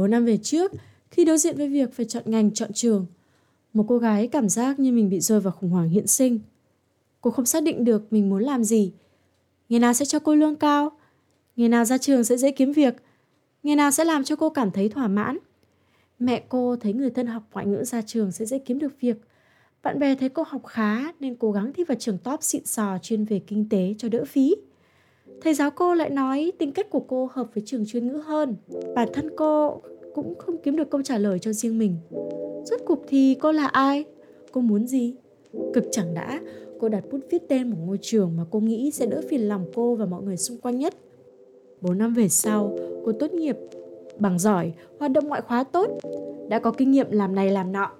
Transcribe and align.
4 0.00 0.10
năm 0.10 0.24
về 0.24 0.36
trước, 0.36 0.72
khi 1.10 1.24
đối 1.24 1.38
diện 1.38 1.56
với 1.56 1.68
việc 1.68 1.92
phải 1.92 2.06
chọn 2.06 2.22
ngành, 2.26 2.54
chọn 2.54 2.72
trường, 2.72 3.06
một 3.72 3.84
cô 3.88 3.98
gái 3.98 4.26
cảm 4.26 4.48
giác 4.48 4.80
như 4.80 4.92
mình 4.92 5.10
bị 5.10 5.20
rơi 5.20 5.40
vào 5.40 5.52
khủng 5.52 5.70
hoảng 5.70 5.88
hiện 5.88 6.06
sinh. 6.06 6.40
Cô 7.20 7.30
không 7.30 7.46
xác 7.46 7.62
định 7.62 7.84
được 7.84 8.12
mình 8.12 8.30
muốn 8.30 8.42
làm 8.42 8.64
gì. 8.64 8.92
Ngày 9.68 9.80
nào 9.80 9.92
sẽ 9.92 10.04
cho 10.04 10.18
cô 10.18 10.34
lương 10.34 10.56
cao? 10.56 10.92
Ngày 11.56 11.68
nào 11.68 11.84
ra 11.84 11.98
trường 11.98 12.24
sẽ 12.24 12.36
dễ 12.36 12.50
kiếm 12.50 12.72
việc? 12.72 12.94
Ngày 13.62 13.76
nào 13.76 13.90
sẽ 13.90 14.04
làm 14.04 14.24
cho 14.24 14.36
cô 14.36 14.50
cảm 14.50 14.70
thấy 14.70 14.88
thỏa 14.88 15.08
mãn? 15.08 15.38
Mẹ 16.18 16.42
cô 16.48 16.76
thấy 16.76 16.92
người 16.92 17.10
thân 17.10 17.26
học 17.26 17.42
ngoại 17.52 17.66
ngữ 17.66 17.84
ra 17.84 18.02
trường 18.02 18.32
sẽ 18.32 18.44
dễ 18.44 18.58
kiếm 18.58 18.78
được 18.78 19.00
việc. 19.00 19.16
Bạn 19.82 19.98
bè 19.98 20.14
thấy 20.14 20.28
cô 20.28 20.42
học 20.46 20.66
khá 20.66 21.12
nên 21.20 21.34
cố 21.34 21.52
gắng 21.52 21.72
thi 21.72 21.84
vào 21.84 21.96
trường 22.00 22.18
top 22.18 22.42
xịn 22.42 22.64
sò 22.66 22.98
chuyên 23.02 23.24
về 23.24 23.40
kinh 23.46 23.68
tế 23.68 23.94
cho 23.98 24.08
đỡ 24.08 24.24
phí. 24.24 24.54
Thầy 25.42 25.54
giáo 25.54 25.70
cô 25.70 25.94
lại 25.94 26.10
nói 26.10 26.52
tính 26.58 26.72
cách 26.72 26.90
của 26.90 27.00
cô 27.00 27.28
hợp 27.32 27.46
với 27.54 27.62
trường 27.66 27.86
chuyên 27.86 28.08
ngữ 28.08 28.16
hơn. 28.16 28.56
Bản 28.94 29.08
thân 29.12 29.30
cô 29.36 29.82
cũng 30.14 30.34
không 30.38 30.56
kiếm 30.62 30.76
được 30.76 30.90
câu 30.90 31.02
trả 31.02 31.18
lời 31.18 31.38
cho 31.38 31.52
riêng 31.52 31.78
mình. 31.78 31.96
Rốt 32.64 32.80
cuộc 32.86 33.02
thì 33.08 33.36
cô 33.40 33.52
là 33.52 33.66
ai? 33.66 34.04
Cô 34.52 34.60
muốn 34.60 34.86
gì? 34.86 35.14
Cực 35.74 35.84
chẳng 35.90 36.14
đã, 36.14 36.40
cô 36.80 36.88
đặt 36.88 37.04
bút 37.10 37.20
viết 37.30 37.48
tên 37.48 37.70
một 37.70 37.76
ngôi 37.86 37.98
trường 38.02 38.36
mà 38.36 38.44
cô 38.50 38.60
nghĩ 38.60 38.90
sẽ 38.90 39.06
đỡ 39.06 39.20
phiền 39.28 39.48
lòng 39.48 39.64
cô 39.74 39.94
và 39.94 40.06
mọi 40.06 40.22
người 40.22 40.36
xung 40.36 40.58
quanh 40.58 40.78
nhất. 40.78 40.94
4 41.80 41.98
năm 41.98 42.14
về 42.14 42.28
sau, 42.28 42.76
cô 43.04 43.12
tốt 43.12 43.32
nghiệp 43.32 43.56
bằng 44.18 44.38
giỏi, 44.38 44.72
hoạt 44.98 45.12
động 45.12 45.28
ngoại 45.28 45.40
khóa 45.40 45.64
tốt, 45.64 45.90
đã 46.48 46.58
có 46.58 46.70
kinh 46.70 46.90
nghiệm 46.90 47.10
làm 47.10 47.34
này 47.34 47.50
làm 47.50 47.72
nọ. 47.72 47.90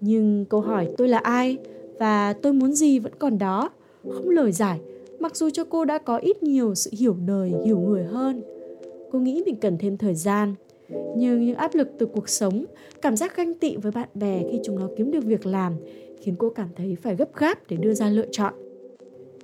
Nhưng 0.00 0.44
câu 0.44 0.60
hỏi 0.60 0.88
tôi 0.96 1.08
là 1.08 1.18
ai 1.18 1.56
và 1.98 2.32
tôi 2.32 2.52
muốn 2.52 2.72
gì 2.72 2.98
vẫn 2.98 3.12
còn 3.18 3.38
đó, 3.38 3.70
không 4.12 4.28
lời 4.28 4.52
giải, 4.52 4.80
mặc 5.18 5.36
dù 5.36 5.50
cho 5.50 5.64
cô 5.64 5.84
đã 5.84 5.98
có 5.98 6.16
ít 6.16 6.42
nhiều 6.42 6.74
sự 6.74 6.90
hiểu 6.98 7.16
đời, 7.26 7.52
hiểu 7.64 7.78
người 7.78 8.04
hơn. 8.04 8.42
Cô 9.12 9.18
nghĩ 9.18 9.42
mình 9.46 9.56
cần 9.56 9.78
thêm 9.78 9.96
thời 9.96 10.14
gian, 10.14 10.54
nhưng 11.16 11.46
những 11.46 11.56
áp 11.56 11.74
lực 11.74 11.88
từ 11.98 12.06
cuộc 12.06 12.28
sống, 12.28 12.64
cảm 13.02 13.16
giác 13.16 13.36
ganh 13.36 13.54
tị 13.54 13.76
với 13.76 13.92
bạn 13.92 14.08
bè 14.14 14.42
khi 14.52 14.60
chúng 14.64 14.78
nó 14.78 14.88
kiếm 14.96 15.10
được 15.10 15.24
việc 15.24 15.46
làm 15.46 15.72
khiến 16.20 16.34
cô 16.38 16.50
cảm 16.50 16.68
thấy 16.76 16.96
phải 17.02 17.16
gấp 17.16 17.36
gáp 17.36 17.58
để 17.68 17.76
đưa 17.76 17.94
ra 17.94 18.10
lựa 18.10 18.26
chọn. 18.30 18.54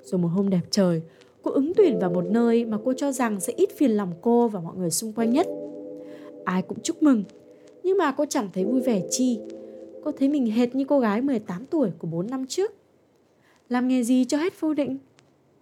Rồi 0.04 0.18
một 0.18 0.28
hôm 0.28 0.50
đẹp 0.50 0.62
trời, 0.70 1.02
cô 1.42 1.50
ứng 1.50 1.72
tuyển 1.76 1.98
vào 1.98 2.10
một 2.10 2.24
nơi 2.30 2.64
mà 2.64 2.78
cô 2.84 2.92
cho 2.92 3.12
rằng 3.12 3.40
sẽ 3.40 3.52
ít 3.56 3.70
phiền 3.76 3.90
lòng 3.90 4.12
cô 4.20 4.48
và 4.48 4.60
mọi 4.60 4.76
người 4.76 4.90
xung 4.90 5.12
quanh 5.12 5.30
nhất. 5.30 5.46
Ai 6.44 6.62
cũng 6.62 6.78
chúc 6.82 7.02
mừng, 7.02 7.24
nhưng 7.82 7.98
mà 7.98 8.12
cô 8.12 8.24
chẳng 8.28 8.48
thấy 8.52 8.64
vui 8.64 8.80
vẻ 8.80 9.02
chi. 9.10 9.38
Cô 10.04 10.12
thấy 10.12 10.28
mình 10.28 10.46
hệt 10.46 10.74
như 10.74 10.84
cô 10.84 11.00
gái 11.00 11.22
18 11.22 11.66
tuổi 11.66 11.90
của 11.98 12.06
4 12.06 12.26
năm 12.26 12.46
trước. 12.46 12.72
Làm 13.68 13.88
nghề 13.88 14.02
gì 14.02 14.24
cho 14.24 14.38
hết 14.38 14.60
vô 14.60 14.74
định? 14.74 14.98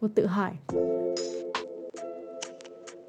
Cô 0.01 0.09
tự 0.15 0.27
hỏi. 0.27 0.51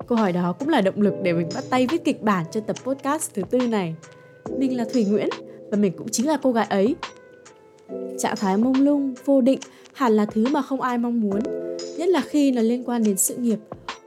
Câu 0.08 0.17
hỏi 0.17 0.31
đó 0.31 0.56
cũng 0.59 0.70
là 0.70 0.81
động 0.81 1.02
lực 1.02 1.14
để 1.23 1.34
mình 1.34 1.50
bắt 1.56 1.64
tay 1.70 1.88
viết 1.88 2.03
kịch 2.03 2.22
bản 2.22 2.45
cho 2.52 2.59
tập 2.59 2.75
podcast 2.84 3.34
thứ 3.34 3.42
tư 3.50 3.67
này. 3.67 3.95
Mình 4.58 4.78
là 4.78 4.86
Thủy 4.94 5.06
Nguyễn 5.06 5.30
và 5.72 5.78
mình 5.78 5.94
cũng 5.97 6.08
chính 6.12 6.28
là 6.28 6.38
cô 6.44 6.52
gái 6.52 6.66
ấy. 6.69 6.95
Trạng 8.17 8.36
thái 8.36 8.58
mông 8.58 8.81
lung, 8.81 9.14
vô 9.25 9.42
định 9.42 9.59
hẳn 9.94 10.14
là 10.14 10.25
thứ 10.25 10.47
mà 10.52 10.62
không 10.62 10.81
ai 10.81 10.97
mong 10.97 11.22
muốn, 11.22 11.39
nhất 11.97 12.09
là 12.09 12.22
khi 12.22 12.52
nó 12.52 12.62
liên 12.62 12.84
quan 12.84 13.03
đến 13.03 13.17
sự 13.17 13.36
nghiệp, 13.36 13.59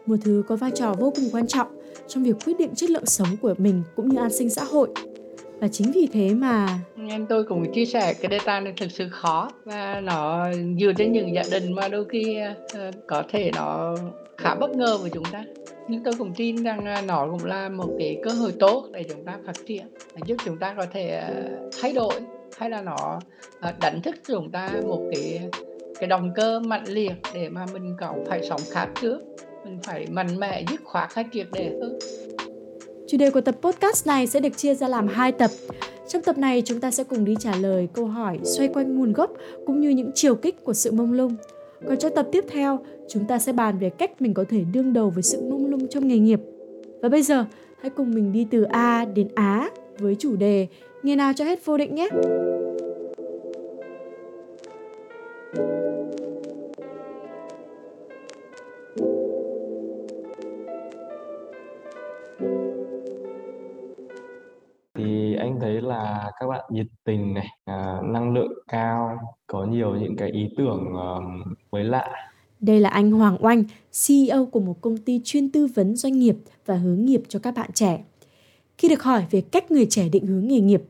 một 0.07 0.17
thứ 0.25 0.43
có 0.49 0.57
vai 0.57 0.71
trò 0.75 0.95
vô 0.99 1.13
cùng 1.17 1.29
quan 1.33 1.47
trọng 1.47 1.69
trong 2.09 2.25
việc 2.25 2.37
quyết 2.45 2.59
định 2.59 2.75
chất 2.75 2.91
lượng 2.91 3.07
sống 3.07 3.29
của 3.43 3.55
mình 3.59 3.83
cũng 3.97 4.09
như 4.09 4.19
an 4.19 4.33
sinh 4.33 4.51
xã 4.51 4.65
hội. 4.65 4.89
Và 5.65 5.69
chính 5.69 5.93
vì 5.93 6.09
thế 6.13 6.35
mà 6.35 6.69
em 7.09 7.27
tôi 7.27 7.45
cũng 7.45 7.73
chia 7.73 7.85
sẻ 7.85 8.15
cái 8.15 8.39
data 8.39 8.61
này 8.61 8.73
thực 8.77 8.91
sự 8.91 9.09
khó 9.11 9.51
và 9.65 10.01
nó 10.01 10.49
dựa 10.81 10.93
trên 10.97 11.13
những 11.13 11.35
gia 11.35 11.43
đình 11.51 11.73
mà 11.73 11.89
đôi 11.89 12.05
khi 12.09 12.39
uh, 12.89 12.95
có 13.07 13.23
thể 13.29 13.51
nó 13.55 13.97
khá 14.39 14.55
bất 14.55 14.71
ngờ 14.71 14.99
với 15.01 15.11
chúng 15.11 15.25
ta. 15.33 15.45
Nhưng 15.89 16.05
tôi 16.05 16.15
cũng 16.19 16.35
tin 16.37 16.63
rằng 16.63 16.85
ờ, 16.85 17.03
nó 17.03 17.29
cũng 17.31 17.45
là 17.45 17.69
một 17.69 17.97
cái 17.99 18.19
cơ 18.25 18.31
hội 18.31 18.53
tốt 18.59 18.89
để 18.93 19.05
chúng 19.09 19.25
ta 19.25 19.39
phát 19.47 19.57
triển 19.67 19.87
giúp 20.27 20.37
chúng 20.45 20.59
ta 20.59 20.75
có 20.77 20.87
thể 20.93 21.09
ờ, 21.09 21.35
thay 21.81 21.93
đổi 21.93 22.15
hay 22.59 22.71
là 22.71 22.83
nó 22.83 23.21
đánh 23.81 24.03
thức 24.03 24.15
chúng 24.27 24.51
ta 24.51 24.71
một 24.87 25.11
cái 25.13 25.41
cái 26.01 26.09
động 26.09 26.33
cơ 26.35 26.61
mạnh 26.61 26.85
liệt 26.87 27.15
để 27.35 27.49
mà 27.49 27.67
mình 27.73 27.97
còn 28.01 28.25
phải 28.27 28.43
sống 28.49 28.61
khác 28.71 28.89
trước 29.01 29.21
mình 29.65 29.79
phải 29.83 30.07
mạnh 30.11 30.41
mẽ 30.41 30.65
dứt 30.71 30.81
khoát 30.85 31.15
hay 31.15 31.25
triệt 31.33 31.47
để 31.53 31.71
hơn. 31.81 31.99
Chủ 33.07 33.17
đề 33.17 33.31
của 33.31 33.41
tập 33.41 33.55
podcast 33.63 34.07
này 34.07 34.27
sẽ 34.27 34.41
được 34.41 34.57
chia 34.57 34.75
ra 34.75 34.89
làm 34.89 35.09
hai 35.09 35.33
tập. 35.33 35.51
Trong 36.09 36.23
tập 36.23 36.39
này 36.39 36.63
chúng 36.65 36.81
ta 36.81 36.91
sẽ 36.91 37.05
cùng 37.05 37.25
đi 37.25 37.37
trả 37.41 37.57
lời 37.57 37.89
câu 37.93 38.07
hỏi 38.07 38.39
xoay 38.43 38.69
quanh 38.69 38.97
nguồn 38.97 39.13
gốc 39.13 39.31
cũng 39.67 39.81
như 39.81 39.91
những 39.91 40.11
chiều 40.15 40.35
kích 40.35 40.65
của 40.65 40.73
sự 40.73 40.93
mông 40.93 41.13
lung. 41.13 41.37
Còn 41.89 41.97
trong 41.97 42.15
tập 42.15 42.29
tiếp 42.33 42.45
theo, 42.51 42.79
chúng 43.09 43.25
ta 43.27 43.39
sẽ 43.39 43.53
bàn 43.53 43.79
về 43.79 43.91
cách 43.91 44.23
mình 44.23 44.35
có 44.35 44.45
thể 44.49 44.61
đương 44.73 44.93
đầu 44.93 45.11
với 45.11 45.23
sự 45.23 45.41
mông 45.51 45.67
lung 45.67 45.89
trong 45.89 46.09
nghề 46.09 46.19
nghiệp. 46.19 46.41
Và 47.03 47.09
bây 47.09 47.23
giờ, 47.23 47.45
hãy 47.81 47.91
cùng 47.91 48.15
mình 48.15 48.33
đi 48.33 48.47
từ 48.51 48.63
A 48.63 49.05
đến 49.15 49.29
Á 49.35 49.71
với 49.99 50.17
chủ 50.19 50.37
đề 50.37 50.67
Nghề 51.03 51.17
nào 51.17 51.33
cho 51.37 51.45
hết 51.45 51.65
vô 51.65 51.77
định 51.77 51.95
nhé! 51.95 52.09
Những 70.15 70.19
cái 70.19 70.31
ý 70.31 70.49
tưởng 70.57 70.93
ờ, 70.97 71.21
mới 71.73 71.85
lạ. 71.85 72.11
Đây 72.61 72.81
là 72.81 72.89
anh 72.89 73.11
Hoàng 73.11 73.45
Oanh, 73.45 73.65
CEO 74.07 74.47
của 74.47 74.61
một 74.61 74.81
công 74.81 74.97
ty 74.97 75.21
chuyên 75.25 75.51
tư 75.51 75.67
vấn 75.75 75.97
doanh 75.97 76.19
nghiệp 76.19 76.37
và 76.67 76.75
hướng 76.75 77.05
nghiệp 77.05 77.23
cho 77.29 77.39
các 77.39 77.55
bạn 77.55 77.71
trẻ. 77.73 78.05
Khi 78.79 78.89
được 78.89 79.03
hỏi 79.03 79.25
về 79.31 79.41
cách 79.41 79.71
người 79.71 79.87
trẻ 79.91 80.09
định 80.09 80.27
hướng 80.27 80.49
nghề 80.49 80.61
nghiệp, 80.61 80.83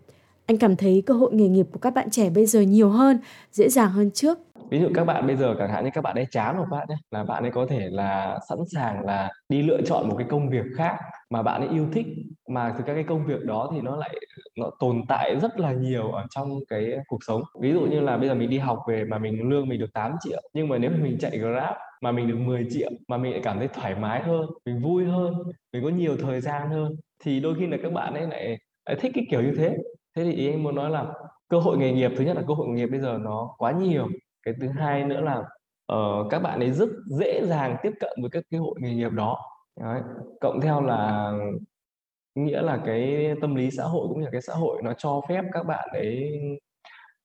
anh 0.47 0.59
cảm 0.59 0.77
thấy 0.77 1.03
cơ 1.07 1.15
hội 1.15 1.35
nghề 1.35 1.49
nghiệp 1.49 1.67
của 1.73 1.79
các 1.79 1.95
bạn 1.95 2.11
trẻ 2.11 2.31
bây 2.31 2.47
giờ 2.47 2.61
nhiều 2.61 2.89
hơn, 2.89 3.19
dễ 3.53 3.69
dàng 3.69 3.91
hơn 3.91 4.11
trước 4.11 4.39
ví 4.71 4.81
dụ 4.81 4.89
các 4.95 5.05
bạn 5.05 5.27
bây 5.27 5.37
giờ 5.37 5.55
chẳng 5.59 5.71
hạn 5.71 5.85
như 5.85 5.91
các 5.95 6.01
bạn 6.01 6.17
ấy 6.17 6.27
chán 6.31 6.57
một 6.57 6.65
bạn 6.71 6.87
nhé 6.89 6.97
là 7.11 7.25
bạn 7.25 7.43
ấy 7.43 7.51
có 7.51 7.67
thể 7.71 7.89
là 7.91 8.39
sẵn 8.49 8.59
sàng 8.73 9.05
là 9.05 9.31
đi 9.49 9.63
lựa 9.63 9.81
chọn 9.87 10.09
một 10.09 10.15
cái 10.19 10.27
công 10.31 10.51
việc 10.51 10.65
khác 10.77 10.97
mà 11.31 11.43
bạn 11.43 11.61
ấy 11.61 11.71
yêu 11.71 11.87
thích 11.93 12.07
mà 12.49 12.75
từ 12.79 12.85
các 12.87 12.95
cái 12.95 13.05
công 13.05 13.27
việc 13.27 13.45
đó 13.45 13.71
thì 13.75 13.81
nó 13.81 13.97
lại 13.97 14.15
nó 14.59 14.71
tồn 14.79 15.03
tại 15.09 15.37
rất 15.43 15.61
là 15.61 15.73
nhiều 15.73 16.13
ở 16.13 16.25
trong 16.31 16.59
cái 16.69 16.99
cuộc 17.09 17.25
sống. 17.27 17.43
Ví 17.61 17.73
dụ 17.73 17.81
như 17.81 18.01
là 18.01 18.17
bây 18.17 18.29
giờ 18.29 18.35
mình 18.35 18.51
đi 18.51 18.59
học 18.59 18.79
về 18.89 19.05
mà 19.05 19.19
mình 19.19 19.49
lương 19.49 19.69
mình 19.69 19.81
được 19.81 19.93
8 19.93 20.13
triệu 20.21 20.43
nhưng 20.53 20.69
mà 20.69 20.79
nếu 20.79 20.91
mà 20.91 20.97
mình 21.03 21.19
chạy 21.21 21.39
grab 21.39 21.75
mà 22.03 22.13
mình 22.13 22.29
được 22.29 22.37
10 22.39 22.67
triệu 22.71 22.91
mà 23.09 23.17
mình 23.17 23.33
lại 23.33 23.41
cảm 23.45 23.59
thấy 23.59 23.69
thoải 23.69 23.95
mái 23.95 24.23
hơn 24.23 24.47
mình 24.67 24.83
vui 24.83 25.05
hơn 25.05 25.35
mình 25.73 25.83
có 25.85 25.89
nhiều 25.89 26.17
thời 26.17 26.41
gian 26.41 26.71
hơn 26.71 26.97
thì 27.25 27.41
đôi 27.41 27.55
khi 27.59 27.67
là 27.67 27.77
các 27.83 27.93
bạn 27.93 28.15
ấy 28.15 28.27
lại, 28.27 28.59
lại 28.87 28.97
thích 29.01 29.13
cái 29.15 29.27
kiểu 29.31 29.43
như 29.43 29.55
thế. 29.57 29.77
Thế 30.17 30.25
thì 30.25 30.33
ý 30.33 30.51
anh 30.51 30.63
muốn 30.63 30.75
nói 30.75 30.91
là 30.91 31.07
cơ 31.49 31.59
hội 31.59 31.79
nghề 31.79 31.93
nghiệp 31.93 32.11
thứ 32.17 32.25
nhất 32.25 32.37
là 32.37 32.43
cơ 32.49 32.55
hội 32.55 32.69
nghề 32.69 32.75
nghiệp 32.75 32.91
bây 32.91 33.01
giờ 33.01 33.19
nó 33.21 33.55
quá 33.59 33.73
nhiều. 33.73 34.09
Cái 34.43 34.55
thứ 34.61 34.69
hai 34.69 35.05
nữa 35.05 35.21
là 35.21 35.39
uh, 35.93 36.31
các 36.31 36.39
bạn 36.39 36.61
ấy 36.61 36.71
rất 36.71 36.89
dễ 37.07 37.47
dàng 37.47 37.77
tiếp 37.83 37.93
cận 38.01 38.13
với 38.21 38.31
các 38.31 38.45
cái 38.51 38.61
hội 38.61 38.75
nghề 38.81 38.95
nghiệp 38.95 39.13
đó. 39.13 39.39
Đấy. 39.81 40.01
cộng 40.41 40.61
theo 40.61 40.81
là 40.81 41.33
nghĩa 42.35 42.63
là 42.63 42.83
cái 42.87 43.35
tâm 43.41 43.55
lý 43.55 43.71
xã 43.71 43.85
hội 43.85 44.09
cũng 44.09 44.19
như 44.19 44.25
là 44.25 44.31
cái 44.31 44.43
xã 44.43 44.55
hội 44.55 44.83
nó 44.83 44.93
cho 44.99 45.21
phép 45.29 45.43
các 45.53 45.67
bạn 45.67 45.89
ấy, 45.93 46.41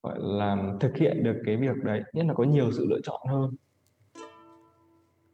gọi 0.03 0.17
là, 0.21 0.57
thực 0.79 0.97
hiện 0.97 1.23
được 1.23 1.35
cái 1.45 1.57
việc 1.57 1.83
đấy, 1.83 2.01
nhất 2.13 2.25
là 2.25 2.33
có 2.33 2.43
nhiều 2.43 2.71
sự 2.71 2.85
lựa 2.89 2.99
chọn 3.03 3.21
hơn. 3.29 3.55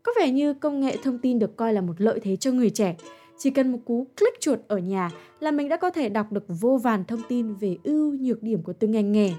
Có 0.03 0.11
vẻ 0.19 0.31
như 0.31 0.53
công 0.53 0.79
nghệ 0.79 0.97
thông 1.03 1.19
tin 1.19 1.39
được 1.39 1.57
coi 1.57 1.73
là 1.73 1.81
một 1.81 1.93
lợi 1.97 2.19
thế 2.23 2.35
cho 2.35 2.51
người 2.51 2.69
trẻ. 2.69 2.95
Chỉ 3.37 3.49
cần 3.49 3.71
một 3.71 3.77
cú 3.85 4.07
click 4.17 4.39
chuột 4.39 4.59
ở 4.67 4.77
nhà 4.77 5.09
là 5.39 5.51
mình 5.51 5.69
đã 5.69 5.77
có 5.77 5.89
thể 5.89 6.09
đọc 6.09 6.31
được 6.31 6.45
vô 6.47 6.79
vàn 6.83 7.05
thông 7.05 7.21
tin 7.29 7.53
về 7.53 7.77
ưu 7.83 8.13
nhược 8.19 8.43
điểm 8.43 8.63
của 8.63 8.73
từng 8.73 8.91
ngành 8.91 9.11
nghề. 9.11 9.31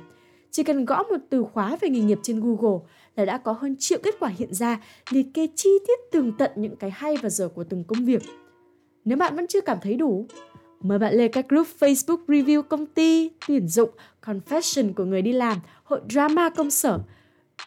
Chỉ 0.51 0.63
cần 0.63 0.85
gõ 0.85 1.03
một 1.03 1.17
từ 1.31 1.43
khóa 1.43 1.77
về 1.81 1.89
nghề 1.89 2.01
nghiệp 2.01 2.19
trên 2.23 2.41
Google 2.41 2.79
là 3.17 3.25
đã 3.25 3.39
có 3.39 3.53
hơn 3.53 3.77
triệu 3.79 3.99
kết 4.03 4.15
quả 4.21 4.31
hiện 4.37 4.55
ra 4.55 4.81
liệt 5.11 5.27
kê 5.35 5.49
chi 5.55 5.71
tiết 5.87 5.99
tường 6.13 6.33
tận 6.39 6.51
những 6.57 6.77
cái 6.77 6.91
hay 6.91 7.15
và 7.23 7.29
dở 7.29 7.49
của 7.49 7.65
từng 7.65 7.85
công 7.85 8.05
việc. 8.05 8.23
Nếu 9.07 9.19
bạn 9.19 9.37
vẫn 9.37 9.47
chưa 9.47 9.61
cảm 9.61 9.79
thấy 9.83 9.97
đủ, 9.97 10.27
mời 10.81 10.99
bạn 10.99 11.15
lên 11.15 11.33
các 11.33 11.49
group 11.49 11.67
Facebook 11.81 12.27
review 12.27 12.63
công 12.63 12.87
ty, 12.87 13.31
tuyển 13.49 13.69
dụng, 13.69 13.91
confession 14.25 14.93
của 14.95 15.05
người 15.05 15.23
đi 15.23 15.33
làm, 15.33 15.59
hội 15.85 16.01
drama 16.11 16.51
công 16.51 16.71
sở, 16.71 16.99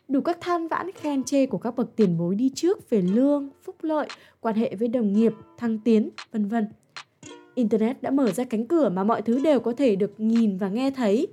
đủ 0.07 0.21
các 0.21 0.37
than 0.41 0.67
vãn 0.67 0.91
khen 0.91 1.23
chê 1.23 1.45
của 1.45 1.57
các 1.57 1.75
bậc 1.75 1.95
tiền 1.95 2.17
bối 2.17 2.35
đi 2.35 2.51
trước 2.55 2.89
về 2.89 3.01
lương, 3.01 3.49
phúc 3.63 3.75
lợi, 3.81 4.07
quan 4.39 4.55
hệ 4.55 4.75
với 4.75 4.87
đồng 4.87 5.13
nghiệp, 5.13 5.33
thăng 5.57 5.79
tiến, 5.79 6.09
vân 6.31 6.47
vân. 6.47 6.67
Internet 7.55 8.01
đã 8.01 8.09
mở 8.09 8.31
ra 8.31 8.43
cánh 8.43 8.67
cửa 8.67 8.89
mà 8.89 9.03
mọi 9.03 9.21
thứ 9.21 9.39
đều 9.43 9.59
có 9.59 9.73
thể 9.77 9.95
được 9.95 10.13
nhìn 10.17 10.57
và 10.57 10.69
nghe 10.69 10.91
thấy. 10.91 11.27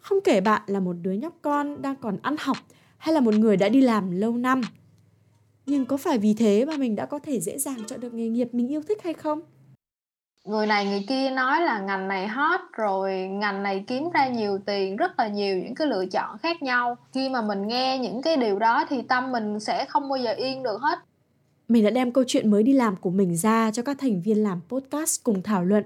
Không 0.00 0.18
kể 0.24 0.40
bạn 0.40 0.62
là 0.66 0.80
một 0.80 0.96
đứa 1.02 1.12
nhóc 1.12 1.38
con 1.42 1.82
đang 1.82 1.96
còn 1.96 2.16
ăn 2.22 2.36
học 2.38 2.56
hay 2.98 3.14
là 3.14 3.20
một 3.20 3.34
người 3.34 3.56
đã 3.56 3.68
đi 3.68 3.80
làm 3.80 4.10
lâu 4.10 4.36
năm. 4.36 4.60
Nhưng 5.70 5.86
có 5.86 5.96
phải 5.96 6.18
vì 6.18 6.34
thế 6.34 6.64
mà 6.64 6.76
mình 6.76 6.96
đã 6.96 7.06
có 7.06 7.18
thể 7.18 7.40
dễ 7.40 7.58
dàng 7.58 7.76
chọn 7.86 8.00
được 8.00 8.14
nghề 8.14 8.28
nghiệp 8.28 8.48
mình 8.52 8.68
yêu 8.68 8.82
thích 8.88 9.02
hay 9.02 9.14
không? 9.14 9.40
Người 10.44 10.66
này 10.66 10.86
người 10.86 11.04
kia 11.08 11.30
nói 11.30 11.60
là 11.60 11.80
ngành 11.80 12.08
này 12.08 12.28
hot 12.28 12.60
rồi 12.72 13.14
ngành 13.14 13.62
này 13.62 13.84
kiếm 13.86 14.10
ra 14.14 14.28
nhiều 14.28 14.58
tiền 14.66 14.96
rất 14.96 15.18
là 15.18 15.28
nhiều 15.28 15.58
những 15.58 15.74
cái 15.74 15.86
lựa 15.86 16.06
chọn 16.06 16.38
khác 16.38 16.62
nhau. 16.62 16.96
Khi 17.14 17.28
mà 17.28 17.42
mình 17.42 17.66
nghe 17.66 17.98
những 17.98 18.22
cái 18.22 18.36
điều 18.36 18.58
đó 18.58 18.84
thì 18.88 19.02
tâm 19.02 19.32
mình 19.32 19.60
sẽ 19.60 19.84
không 19.84 20.08
bao 20.08 20.16
giờ 20.16 20.32
yên 20.32 20.62
được 20.62 20.80
hết. 20.80 20.98
Mình 21.68 21.84
đã 21.84 21.90
đem 21.90 22.12
câu 22.12 22.24
chuyện 22.26 22.50
mới 22.50 22.62
đi 22.62 22.72
làm 22.72 22.96
của 22.96 23.10
mình 23.10 23.36
ra 23.36 23.70
cho 23.70 23.82
các 23.82 23.96
thành 24.00 24.22
viên 24.22 24.42
làm 24.42 24.60
podcast 24.68 25.24
cùng 25.24 25.42
thảo 25.42 25.64
luận 25.64 25.84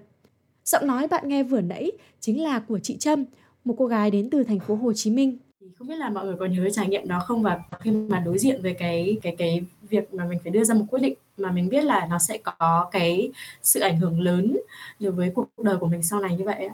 Giọng 0.64 0.86
nói 0.86 1.08
bạn 1.08 1.28
nghe 1.28 1.42
vừa 1.42 1.60
nãy 1.60 1.92
chính 2.20 2.42
là 2.42 2.60
của 2.60 2.78
chị 2.78 2.96
Trâm, 2.96 3.24
một 3.64 3.74
cô 3.78 3.86
gái 3.86 4.10
đến 4.10 4.30
từ 4.30 4.44
thành 4.44 4.60
phố 4.60 4.74
Hồ 4.74 4.92
Chí 4.92 5.10
Minh. 5.10 5.38
Không 5.78 5.88
biết 5.88 5.96
là 5.96 6.10
mọi 6.10 6.24
người 6.24 6.36
có 6.38 6.46
nhớ 6.46 6.70
trải 6.70 6.88
nghiệm 6.88 7.08
đó 7.08 7.20
không 7.26 7.42
và 7.42 7.60
khi 7.80 7.90
mà 7.90 8.20
đối 8.20 8.38
diện 8.38 8.62
với 8.62 8.74
cái 8.74 9.16
cái 9.22 9.36
cái 9.38 9.64
việc 9.88 10.14
mà 10.14 10.24
mình 10.24 10.38
phải 10.42 10.52
đưa 10.52 10.64
ra 10.64 10.74
một 10.74 10.84
quyết 10.90 11.02
định 11.02 11.14
mà 11.36 11.50
mình 11.50 11.68
biết 11.68 11.84
là 11.84 12.06
nó 12.10 12.18
sẽ 12.18 12.38
có 12.38 12.88
cái 12.92 13.32
sự 13.62 13.80
ảnh 13.80 13.96
hưởng 13.96 14.20
lớn 14.20 14.56
đối 15.00 15.12
với 15.12 15.32
cuộc 15.34 15.48
đời 15.62 15.76
của 15.76 15.86
mình 15.86 16.02
sau 16.02 16.20
này 16.20 16.36
như 16.36 16.44
vậy 16.44 16.68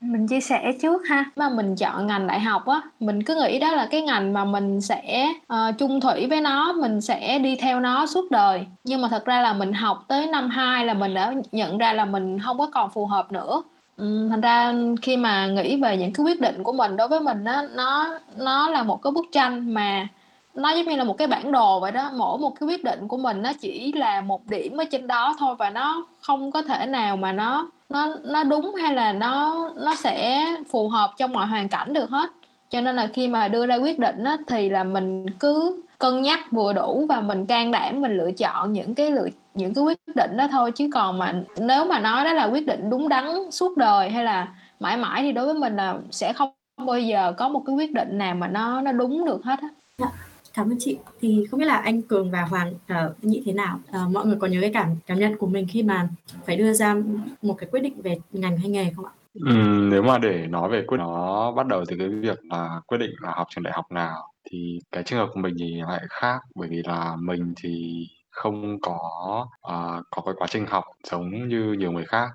mình 0.00 0.26
chia 0.26 0.40
sẻ 0.40 0.72
trước 0.82 1.02
ha. 1.08 1.24
Mà 1.36 1.48
mình 1.48 1.76
chọn 1.76 2.06
ngành 2.06 2.26
đại 2.26 2.40
học 2.40 2.66
á 2.66 2.80
mình 3.00 3.22
cứ 3.22 3.34
nghĩ 3.34 3.58
đó 3.58 3.72
là 3.72 3.88
cái 3.90 4.02
ngành 4.02 4.32
mà 4.32 4.44
mình 4.44 4.80
sẽ 4.80 5.32
uh, 5.52 5.78
chung 5.78 6.00
thủy 6.00 6.26
với 6.26 6.40
nó 6.40 6.72
mình 6.72 7.00
sẽ 7.00 7.38
đi 7.38 7.56
theo 7.56 7.80
nó 7.80 8.06
suốt 8.06 8.30
đời. 8.30 8.66
Nhưng 8.84 9.02
mà 9.02 9.08
thật 9.08 9.24
ra 9.24 9.40
là 9.40 9.52
mình 9.52 9.72
học 9.72 10.04
tới 10.08 10.26
năm 10.26 10.50
2 10.50 10.86
là 10.86 10.94
mình 10.94 11.14
đã 11.14 11.34
nhận 11.52 11.78
ra 11.78 11.92
là 11.92 12.04
mình 12.04 12.38
không 12.38 12.58
có 12.58 12.70
còn 12.72 12.90
phù 12.90 13.06
hợp 13.06 13.32
nữa. 13.32 13.62
Ừ, 13.96 14.28
thành 14.30 14.40
ra 14.40 14.74
khi 15.02 15.16
mà 15.16 15.46
nghĩ 15.46 15.80
về 15.82 15.96
những 15.96 16.12
cái 16.12 16.26
quyết 16.26 16.40
định 16.40 16.62
của 16.62 16.72
mình 16.72 16.96
đối 16.96 17.08
với 17.08 17.20
mình 17.20 17.44
á 17.44 17.62
nó 17.76 18.18
nó 18.36 18.70
là 18.70 18.82
một 18.82 19.02
cái 19.02 19.10
bức 19.10 19.26
tranh 19.32 19.74
mà 19.74 20.08
nó 20.54 20.70
giống 20.70 20.86
như 20.86 20.96
là 20.96 21.04
một 21.04 21.18
cái 21.18 21.28
bản 21.28 21.52
đồ 21.52 21.80
vậy 21.80 21.92
đó. 21.92 22.10
Mỗi 22.16 22.38
một 22.38 22.60
cái 22.60 22.68
quyết 22.68 22.84
định 22.84 23.08
của 23.08 23.16
mình 23.16 23.42
nó 23.42 23.52
chỉ 23.60 23.92
là 23.92 24.20
một 24.20 24.46
điểm 24.46 24.76
ở 24.76 24.84
trên 24.84 25.06
đó 25.06 25.36
thôi 25.38 25.54
và 25.58 25.70
nó 25.70 26.06
không 26.20 26.50
có 26.50 26.62
thể 26.62 26.86
nào 26.86 27.16
mà 27.16 27.32
nó 27.32 27.68
nó 27.88 28.08
nó 28.24 28.44
đúng 28.44 28.74
hay 28.74 28.94
là 28.94 29.12
nó 29.12 29.70
nó 29.76 29.94
sẽ 29.94 30.46
phù 30.70 30.88
hợp 30.88 31.10
trong 31.16 31.32
mọi 31.32 31.46
hoàn 31.46 31.68
cảnh 31.68 31.92
được 31.92 32.10
hết. 32.10 32.30
Cho 32.70 32.80
nên 32.80 32.96
là 32.96 33.06
khi 33.06 33.28
mà 33.28 33.48
đưa 33.48 33.66
ra 33.66 33.74
quyết 33.74 33.98
định 33.98 34.24
á, 34.24 34.36
thì 34.46 34.68
là 34.70 34.84
mình 34.84 35.26
cứ 35.30 35.82
cân 35.98 36.22
nhắc 36.22 36.40
vừa 36.50 36.72
đủ 36.72 37.06
và 37.08 37.20
mình 37.20 37.46
can 37.46 37.70
đảm 37.70 38.00
mình 38.00 38.16
lựa 38.16 38.30
chọn 38.32 38.72
những 38.72 38.94
cái 38.94 39.10
lựa 39.10 39.28
những 39.54 39.74
cái 39.74 39.84
quyết 39.84 39.98
định 40.14 40.36
đó 40.36 40.48
thôi. 40.50 40.72
Chứ 40.72 40.90
còn 40.94 41.18
mà 41.18 41.34
nếu 41.58 41.84
mà 41.84 41.98
nói 41.98 42.24
đó 42.24 42.32
là 42.32 42.44
quyết 42.44 42.66
định 42.66 42.90
đúng 42.90 43.08
đắn 43.08 43.50
suốt 43.50 43.76
đời 43.76 44.10
hay 44.10 44.24
là 44.24 44.48
mãi 44.80 44.96
mãi 44.96 45.22
thì 45.22 45.32
đối 45.32 45.44
với 45.44 45.54
mình 45.54 45.76
là 45.76 45.94
sẽ 46.10 46.32
không 46.32 46.50
bao 46.86 46.98
giờ 46.98 47.32
có 47.36 47.48
một 47.48 47.62
cái 47.66 47.76
quyết 47.76 47.92
định 47.92 48.18
nào 48.18 48.34
mà 48.34 48.48
nó 48.48 48.80
nó 48.80 48.92
đúng 48.92 49.24
được 49.24 49.44
hết 49.44 49.58
á. 49.62 49.68
Dạ. 49.98 50.06
Cảm 50.54 50.70
ơn 50.70 50.76
chị. 50.78 50.98
Thì 51.20 51.46
không 51.50 51.60
biết 51.60 51.66
là 51.66 51.76
anh 51.76 52.02
Cường 52.02 52.30
và 52.30 52.42
Hoàng 52.42 52.74
uh, 52.74 53.24
nghĩ 53.24 53.42
thế 53.46 53.52
nào? 53.52 53.80
Uh, 53.88 54.12
mọi 54.12 54.26
người 54.26 54.36
có 54.40 54.46
nhớ 54.46 54.60
cái 54.60 54.70
cảm 54.74 54.96
cảm 55.06 55.18
nhận 55.18 55.36
của 55.36 55.46
mình 55.46 55.66
khi 55.70 55.82
mà 55.82 56.08
phải 56.46 56.56
đưa 56.56 56.72
ra 56.72 56.96
một 57.42 57.54
cái 57.58 57.68
quyết 57.72 57.80
định 57.80 58.02
về 58.02 58.18
ngành 58.32 58.56
hay 58.56 58.68
nghề 58.68 58.92
không 58.96 59.04
ạ? 59.04 59.12
Ừ, 59.34 59.54
nếu 59.90 60.02
mà 60.02 60.18
để 60.18 60.46
nói 60.46 60.70
về 60.70 60.84
quyết 60.86 60.98
nó 60.98 61.52
bắt 61.52 61.66
đầu 61.66 61.84
từ 61.88 61.96
cái 61.98 62.08
việc 62.08 62.38
là 62.44 62.80
quyết 62.86 62.98
định 62.98 63.10
là 63.20 63.32
học 63.36 63.46
trường 63.50 63.64
đại 63.64 63.72
học 63.74 63.92
nào 63.92 64.32
thì 64.50 64.78
cái 64.92 65.02
trường 65.02 65.18
hợp 65.18 65.28
của 65.34 65.40
mình 65.40 65.54
thì 65.58 65.80
lại 65.80 66.02
khác 66.10 66.40
bởi 66.54 66.68
vì 66.68 66.82
là 66.84 67.16
mình 67.16 67.54
thì 67.56 68.06
không 68.30 68.80
có 68.80 68.98
uh, 69.46 70.04
có 70.10 70.22
cái 70.24 70.34
quá 70.36 70.46
trình 70.50 70.66
học 70.66 70.84
giống 71.10 71.48
như 71.48 71.72
nhiều 71.72 71.92
người 71.92 72.04
khác 72.04 72.28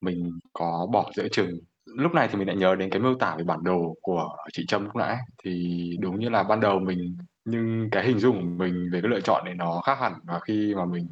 mình 0.00 0.38
có 0.52 0.86
bỏ 0.92 1.10
giữa 1.16 1.28
trường 1.32 1.58
lúc 1.94 2.14
này 2.14 2.28
thì 2.28 2.38
mình 2.38 2.46
lại 2.48 2.56
nhớ 2.56 2.74
đến 2.74 2.90
cái 2.90 3.00
miêu 3.00 3.14
tả 3.14 3.34
về 3.36 3.44
bản 3.44 3.64
đồ 3.64 3.96
của 4.02 4.36
chị 4.52 4.64
Trâm 4.68 4.84
lúc 4.84 4.96
nãy. 4.96 5.16
Thì 5.44 5.96
đúng 6.00 6.20
như 6.20 6.28
là 6.28 6.42
ban 6.42 6.60
đầu 6.60 6.78
mình, 6.78 7.16
nhưng 7.44 7.88
cái 7.90 8.06
hình 8.06 8.18
dung 8.18 8.36
của 8.40 8.64
mình 8.64 8.90
về 8.92 9.00
cái 9.02 9.10
lựa 9.10 9.20
chọn 9.20 9.42
này 9.44 9.54
nó 9.54 9.80
khác 9.84 9.98
hẳn. 10.00 10.12
Và 10.24 10.40
khi 10.40 10.74
mà 10.76 10.84
mình 10.84 11.06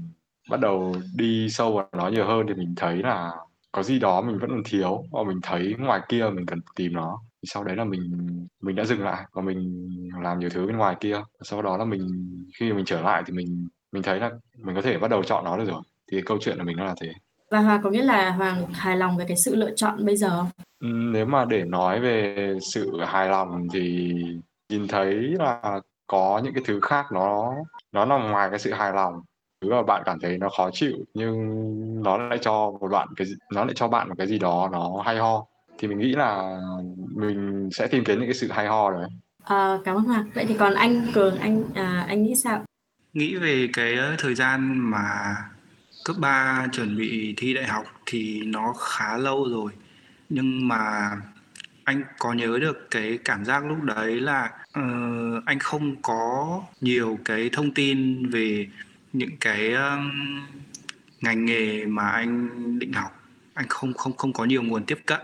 bắt 0.50 0.60
đầu 0.60 0.94
đi 1.16 1.48
sâu 1.50 1.76
vào 1.76 1.88
nó 1.92 2.08
nhiều 2.08 2.26
hơn 2.26 2.46
thì 2.48 2.54
mình 2.54 2.74
thấy 2.76 2.96
là 2.96 3.30
có 3.72 3.82
gì 3.82 3.98
đó 3.98 4.20
mình 4.20 4.38
vẫn 4.38 4.50
còn 4.50 4.62
thiếu. 4.64 5.04
Và 5.12 5.22
mình 5.28 5.40
thấy 5.42 5.74
ngoài 5.78 6.00
kia 6.08 6.30
mình 6.34 6.46
cần 6.46 6.60
tìm 6.76 6.92
nó. 6.92 7.18
Thì 7.42 7.46
sau 7.52 7.64
đấy 7.64 7.76
là 7.76 7.84
mình 7.84 8.02
mình 8.62 8.76
đã 8.76 8.84
dừng 8.84 9.00
lại 9.00 9.24
và 9.32 9.42
mình 9.42 9.88
làm 10.22 10.38
nhiều 10.38 10.50
thứ 10.50 10.66
bên 10.66 10.76
ngoài 10.76 10.96
kia. 11.00 11.20
Sau 11.42 11.62
đó 11.62 11.76
là 11.76 11.84
mình, 11.84 12.08
khi 12.58 12.72
mình 12.72 12.84
trở 12.84 13.00
lại 13.00 13.22
thì 13.26 13.32
mình 13.32 13.68
mình 13.92 14.02
thấy 14.02 14.20
là 14.20 14.30
mình 14.58 14.74
có 14.74 14.82
thể 14.82 14.98
bắt 14.98 15.10
đầu 15.10 15.22
chọn 15.22 15.44
nó 15.44 15.56
được 15.56 15.64
rồi. 15.68 15.82
Thì 16.12 16.20
câu 16.26 16.38
chuyện 16.40 16.58
của 16.58 16.64
mình 16.64 16.76
nó 16.76 16.84
là 16.84 16.94
thế 17.00 17.12
và 17.50 17.58
Hoàng 17.58 17.80
có 17.82 17.90
nghĩa 17.90 18.02
là 18.02 18.30
Hoàng 18.30 18.66
hài 18.72 18.96
lòng 18.96 19.16
với 19.16 19.26
cái 19.26 19.36
sự 19.36 19.56
lựa 19.56 19.70
chọn 19.76 20.06
bây 20.06 20.16
giờ 20.16 20.28
không? 20.30 20.48
Ừ, 20.80 20.88
nếu 20.92 21.26
mà 21.26 21.44
để 21.44 21.64
nói 21.64 22.00
về 22.00 22.54
sự 22.72 23.00
hài 23.06 23.28
lòng 23.28 23.68
thì 23.72 24.14
nhìn 24.68 24.88
thấy 24.88 25.14
là 25.14 25.80
có 26.06 26.40
những 26.44 26.54
cái 26.54 26.62
thứ 26.66 26.80
khác 26.80 27.06
nó 27.12 27.54
nó 27.92 28.04
nằm 28.04 28.30
ngoài 28.30 28.50
cái 28.50 28.58
sự 28.58 28.72
hài 28.72 28.92
lòng. 28.92 29.22
Thứ 29.60 29.70
mà 29.70 29.82
bạn 29.82 30.02
cảm 30.06 30.18
thấy 30.20 30.38
nó 30.38 30.48
khó 30.56 30.70
chịu 30.72 30.96
nhưng 31.14 31.38
nó 32.02 32.18
lại 32.18 32.38
cho 32.40 32.70
một 32.80 32.88
bạn 32.92 33.08
cái 33.16 33.26
nó 33.52 33.64
lại 33.64 33.74
cho 33.74 33.88
bạn 33.88 34.08
một 34.08 34.14
cái 34.18 34.26
gì 34.26 34.38
đó 34.38 34.68
nó 34.72 35.02
hay 35.04 35.16
ho. 35.16 35.46
Thì 35.78 35.88
mình 35.88 35.98
nghĩ 35.98 36.12
là 36.12 36.60
mình 36.96 37.68
sẽ 37.72 37.86
tìm 37.86 38.04
kiếm 38.04 38.18
những 38.18 38.28
cái 38.28 38.34
sự 38.34 38.48
hay 38.50 38.66
ho 38.66 38.90
đấy. 38.90 39.08
À, 39.44 39.78
cảm 39.84 39.96
ơn 39.96 40.04
Hoàng 40.04 40.30
vậy 40.34 40.44
thì 40.48 40.54
còn 40.54 40.74
anh 40.74 41.06
Cường 41.14 41.38
anh 41.38 41.64
à, 41.74 42.04
anh 42.08 42.22
nghĩ 42.22 42.34
sao? 42.34 42.62
Nghĩ 43.12 43.36
về 43.36 43.68
cái 43.72 43.96
thời 44.18 44.34
gian 44.34 44.78
mà 44.78 45.36
cấp 46.08 46.16
3 46.18 46.66
chuẩn 46.72 46.96
bị 46.96 47.34
thi 47.36 47.54
đại 47.54 47.66
học 47.66 47.84
thì 48.06 48.42
nó 48.42 48.72
khá 48.72 49.16
lâu 49.16 49.48
rồi. 49.48 49.72
Nhưng 50.28 50.68
mà 50.68 51.10
anh 51.84 52.02
có 52.18 52.32
nhớ 52.32 52.58
được 52.60 52.90
cái 52.90 53.18
cảm 53.24 53.44
giác 53.44 53.64
lúc 53.66 53.82
đấy 53.82 54.20
là 54.20 54.50
uh, 54.78 55.44
anh 55.44 55.58
không 55.58 56.02
có 56.02 56.62
nhiều 56.80 57.18
cái 57.24 57.50
thông 57.52 57.74
tin 57.74 58.28
về 58.30 58.68
những 59.12 59.36
cái 59.40 59.72
um, 59.72 60.10
ngành 61.20 61.44
nghề 61.44 61.86
mà 61.86 62.08
anh 62.08 62.48
định 62.78 62.92
học. 62.92 63.22
Anh 63.54 63.66
không 63.68 63.94
không 63.94 64.16
không 64.16 64.32
có 64.32 64.44
nhiều 64.44 64.62
nguồn 64.62 64.84
tiếp 64.84 64.98
cận. 65.06 65.20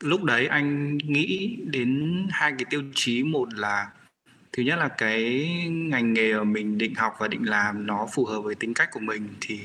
Lúc 0.00 0.24
đấy 0.24 0.46
anh 0.46 0.98
nghĩ 0.98 1.56
đến 1.66 2.26
hai 2.30 2.52
cái 2.58 2.64
tiêu 2.70 2.82
chí. 2.94 3.22
Một 3.22 3.54
là 3.54 3.90
thứ 4.52 4.62
nhất 4.62 4.78
là 4.78 4.88
cái 4.88 5.48
ngành 5.70 6.12
nghề 6.12 6.34
mà 6.34 6.44
mình 6.44 6.78
định 6.78 6.94
học 6.94 7.14
và 7.18 7.28
định 7.28 7.48
làm 7.48 7.86
nó 7.86 8.08
phù 8.12 8.24
hợp 8.24 8.40
với 8.40 8.54
tính 8.54 8.74
cách 8.74 8.88
của 8.92 9.00
mình 9.00 9.28
thì 9.40 9.60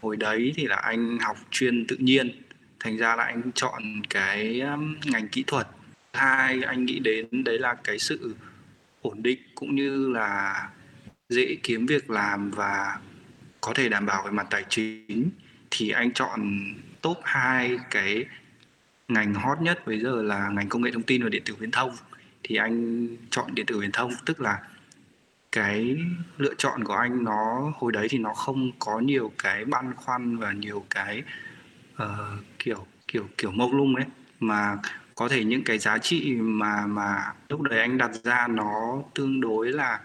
hồi 0.00 0.16
đấy 0.16 0.52
thì 0.56 0.66
là 0.66 0.76
anh 0.76 1.18
học 1.18 1.36
chuyên 1.50 1.86
tự 1.86 1.96
nhiên, 1.96 2.42
thành 2.80 2.96
ra 2.96 3.16
là 3.16 3.24
anh 3.24 3.52
chọn 3.54 3.82
cái 4.10 4.60
um, 4.60 4.96
ngành 5.04 5.28
kỹ 5.28 5.44
thuật. 5.46 5.68
Hai, 6.12 6.62
anh 6.62 6.84
nghĩ 6.84 6.98
đến 6.98 7.44
đấy 7.44 7.58
là 7.58 7.74
cái 7.84 7.98
sự 7.98 8.34
ổn 9.02 9.22
định 9.22 9.38
cũng 9.54 9.74
như 9.74 10.12
là 10.12 10.68
dễ 11.28 11.56
kiếm 11.62 11.86
việc 11.86 12.10
làm 12.10 12.50
và 12.50 12.98
có 13.60 13.72
thể 13.74 13.88
đảm 13.88 14.06
bảo 14.06 14.22
về 14.24 14.30
mặt 14.30 14.46
tài 14.50 14.64
chính. 14.68 15.30
Thì 15.70 15.90
anh 15.90 16.12
chọn 16.12 16.64
top 17.02 17.18
hai 17.24 17.78
cái 17.90 18.24
ngành 19.08 19.34
hot 19.34 19.60
nhất 19.60 19.86
bây 19.86 20.00
giờ 20.00 20.22
là 20.22 20.48
ngành 20.48 20.68
công 20.68 20.82
nghệ 20.82 20.90
thông 20.90 21.02
tin 21.02 21.22
và 21.22 21.28
điện 21.28 21.42
tử 21.44 21.54
viễn 21.58 21.70
thông. 21.70 21.96
Thì 22.42 22.56
anh 22.56 23.08
chọn 23.30 23.54
điện 23.54 23.66
tử 23.66 23.78
viễn 23.78 23.92
thông, 23.92 24.12
tức 24.26 24.40
là 24.40 24.58
cái 25.52 25.96
lựa 26.36 26.54
chọn 26.58 26.84
của 26.84 26.92
anh 26.92 27.24
nó 27.24 27.72
hồi 27.74 27.92
đấy 27.92 28.06
thì 28.10 28.18
nó 28.18 28.34
không 28.34 28.70
có 28.78 29.00
nhiều 29.00 29.32
cái 29.42 29.64
băn 29.64 29.94
khoăn 29.94 30.36
và 30.36 30.52
nhiều 30.52 30.84
cái 30.90 31.22
uh, 32.02 32.08
kiểu 32.58 32.86
kiểu 33.08 33.24
kiểu 33.38 33.50
mông 33.50 33.76
lung 33.76 33.94
ấy 33.94 34.04
mà 34.40 34.76
có 35.14 35.28
thể 35.28 35.44
những 35.44 35.64
cái 35.64 35.78
giá 35.78 35.98
trị 35.98 36.36
mà 36.36 36.86
mà 36.86 37.32
lúc 37.48 37.60
đấy 37.60 37.80
anh 37.80 37.98
đặt 37.98 38.10
ra 38.24 38.46
nó 38.48 39.02
tương 39.14 39.40
đối 39.40 39.72
là 39.72 40.00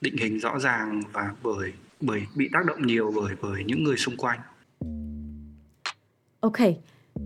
định 0.00 0.16
hình 0.16 0.38
rõ 0.38 0.58
ràng 0.58 1.02
và 1.12 1.34
bởi 1.42 1.72
bởi 2.00 2.26
bị 2.36 2.48
tác 2.52 2.66
động 2.66 2.86
nhiều 2.86 3.12
bởi 3.16 3.34
bởi 3.42 3.64
những 3.64 3.84
người 3.84 3.96
xung 3.96 4.16
quanh. 4.16 4.40
Ok, 6.40 6.58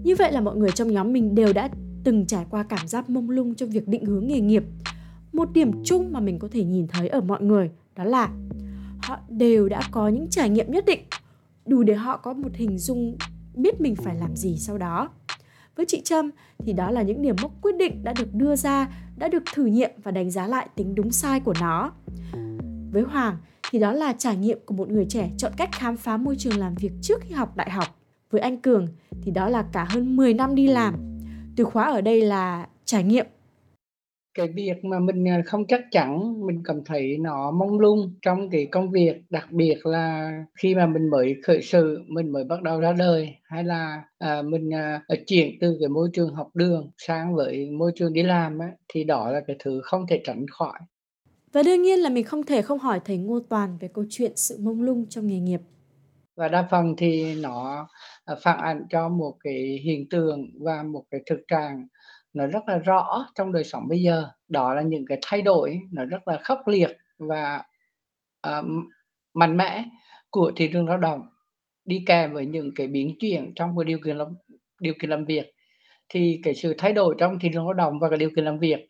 như 0.05 0.17
vậy 0.19 0.33
là 0.33 0.41
mọi 0.41 0.57
người 0.57 0.71
trong 0.71 0.93
nhóm 0.93 1.13
mình 1.13 1.35
đều 1.35 1.53
đã 1.53 1.69
từng 2.05 2.27
trải 2.27 2.47
qua 2.51 2.65
cảm 2.69 2.89
giác 2.89 3.11
mông 3.11 3.31
lung 3.31 3.55
trong 3.55 3.71
việc 3.71 3.89
định 3.89 4.05
hướng 4.05 4.27
nghề 4.27 4.41
nghiệp. 4.41 4.63
Một 5.39 5.53
điểm 5.53 5.85
chung 5.85 6.13
mà 6.13 6.21
mình 6.21 6.39
có 6.39 6.49
thể 6.53 6.65
nhìn 6.65 6.87
thấy 6.89 7.09
ở 7.09 7.21
mọi 7.21 7.43
người 7.43 7.71
đó 7.97 8.05
là 8.05 8.31
họ 9.03 9.19
đều 9.29 9.69
đã 9.69 9.81
có 9.91 10.09
những 10.09 10.29
trải 10.31 10.51
nghiệm 10.51 10.71
nhất 10.71 10.85
định 10.87 11.01
đủ 11.67 11.83
để 11.83 11.95
họ 11.95 12.17
có 12.17 12.33
một 12.33 12.55
hình 12.55 12.79
dung 12.79 13.17
biết 13.55 13.81
mình 13.81 13.97
phải 13.97 14.17
làm 14.17 14.37
gì 14.37 14.57
sau 14.59 14.79
đó. 14.79 15.11
Với 15.77 15.87
chị 15.87 16.01
Trâm 16.05 16.31
thì 16.59 16.73
đó 16.73 16.91
là 16.91 17.03
những 17.03 17.23
điểm 17.23 17.37
mốc 17.43 17.53
quyết 17.63 17.77
định 17.77 18.05
đã 18.05 18.15
được 18.19 18.35
đưa 18.35 18.57
ra, 18.57 18.89
đã 19.17 19.29
được 19.29 19.43
thử 19.55 19.65
nghiệm 19.65 19.91
và 20.03 20.11
đánh 20.11 20.31
giá 20.31 20.47
lại 20.47 20.69
tính 20.75 20.95
đúng 20.95 21.13
sai 21.13 21.41
của 21.41 21.55
nó. 21.61 21.93
Với 22.93 23.03
Hoàng 23.03 23.37
thì 23.71 23.79
đó 23.79 23.93
là 23.93 24.13
trải 24.13 24.37
nghiệm 24.37 24.59
của 24.67 24.75
một 24.75 24.91
người 24.91 25.07
trẻ 25.09 25.31
chọn 25.37 25.53
cách 25.57 25.71
khám 25.73 25.97
phá 25.97 26.17
môi 26.17 26.37
trường 26.37 26.57
làm 26.57 26.75
việc 26.75 26.93
trước 27.03 27.21
khi 27.21 27.35
học 27.35 27.57
đại 27.57 27.71
học. 27.71 27.87
Với 28.31 28.41
anh 28.41 28.61
Cường 28.61 28.87
thì 29.23 29.31
đó 29.31 29.49
là 29.49 29.63
cả 29.73 29.87
hơn 29.91 30.17
10 30.17 30.35
năm 30.35 30.55
đi 30.55 30.67
làm. 30.67 30.95
Từ 31.57 31.65
khóa 31.65 31.85
ở 31.85 32.01
đây 32.01 32.23
là 32.23 32.67
trải 32.85 33.05
nghiệm 33.05 33.27
cái 34.39 34.49
việc 34.49 34.85
mà 34.85 34.99
mình 34.99 35.29
à, 35.29 35.43
không 35.47 35.67
chắc 35.67 35.81
chắn 35.91 36.41
mình 36.47 36.63
cảm 36.65 36.85
thấy 36.85 37.17
nó 37.21 37.51
mông 37.51 37.81
lung 37.81 38.15
trong 38.23 38.51
cái 38.51 38.67
công 38.67 38.91
việc 38.91 39.17
đặc 39.31 39.53
biệt 39.53 39.87
là 39.87 40.33
khi 40.63 40.75
mà 40.75 40.87
mình 40.87 41.11
mới 41.11 41.37
khởi 41.43 41.63
sự 41.63 42.03
mình 42.09 42.33
mới 42.33 42.45
bắt 42.45 42.63
đầu 42.63 42.81
ra 42.81 42.93
đời 42.93 43.37
hay 43.45 43.65
là 43.65 44.03
à, 44.19 44.43
mình 44.43 44.75
à, 44.75 45.03
chuyển 45.27 45.59
từ 45.61 45.77
cái 45.81 45.89
môi 45.89 46.09
trường 46.13 46.35
học 46.35 46.49
đường 46.55 46.91
sang 46.99 47.35
với 47.35 47.71
môi 47.71 47.93
trường 47.95 48.13
đi 48.13 48.23
làm 48.23 48.59
á, 48.59 48.69
thì 48.89 49.05
đó 49.05 49.31
là 49.31 49.41
cái 49.47 49.57
thứ 49.59 49.81
không 49.85 50.07
thể 50.07 50.21
tránh 50.25 50.47
khỏi. 50.51 50.79
Và 51.53 51.63
đương 51.63 51.83
nhiên 51.83 51.99
là 51.99 52.09
mình 52.09 52.25
không 52.25 52.43
thể 52.43 52.63
không 52.63 52.79
hỏi 52.79 53.01
thầy 53.05 53.17
Ngô 53.17 53.41
Toàn 53.41 53.79
về 53.81 53.89
câu 53.95 54.05
chuyện 54.11 54.33
sự 54.37 54.59
mông 54.61 54.83
lung 54.83 55.07
trong 55.09 55.27
nghề 55.27 55.39
nghiệp. 55.39 55.61
Và 56.37 56.49
đa 56.49 56.69
phần 56.71 56.95
thì 56.97 57.35
nó 57.35 57.89
phản 58.43 58.59
ảnh 58.59 58.87
cho 58.91 59.09
một 59.09 59.35
cái 59.45 59.81
hiện 59.85 60.09
tượng 60.09 60.51
và 60.61 60.83
một 60.83 61.05
cái 61.11 61.21
thực 61.27 61.41
trạng 61.49 61.87
nó 62.33 62.47
rất 62.47 62.69
là 62.69 62.79
rõ 62.79 63.27
trong 63.35 63.53
đời 63.53 63.65
sống 63.65 63.89
bây 63.89 64.03
giờ. 64.03 64.29
Đó 64.49 64.75
là 64.75 64.83
những 64.83 65.05
cái 65.07 65.19
thay 65.23 65.43
đổi 65.43 65.81
nó 65.93 66.05
rất 66.05 66.29
là 66.29 66.39
khốc 66.43 66.69
liệt 66.69 66.97
và 67.19 67.63
uh, 68.49 68.65
mạnh 69.35 69.57
mẽ 69.57 69.85
của 70.31 70.53
thị 70.57 70.71
trường 70.73 70.89
lao 70.89 70.99
động. 70.99 71.21
Đi 71.85 72.05
kèm 72.07 72.33
với 72.33 72.47
những 72.47 72.71
cái 72.75 72.87
biến 72.87 73.17
chuyển 73.21 73.53
trong 73.55 73.77
cái 73.79 73.85
điều 73.85 73.99
kiện 74.05 74.17
làm 74.17 74.29
điều 74.81 74.95
kiện 75.01 75.11
làm 75.11 75.25
việc 75.25 75.55
thì 76.09 76.41
cái 76.45 76.55
sự 76.55 76.75
thay 76.79 76.93
đổi 76.93 77.15
trong 77.19 77.39
thị 77.39 77.51
trường 77.53 77.65
lao 77.65 77.73
động 77.73 77.99
và 77.99 78.09
cái 78.09 78.19
điều 78.19 78.31
kiện 78.37 78.45
làm 78.45 78.59
việc 78.59 78.87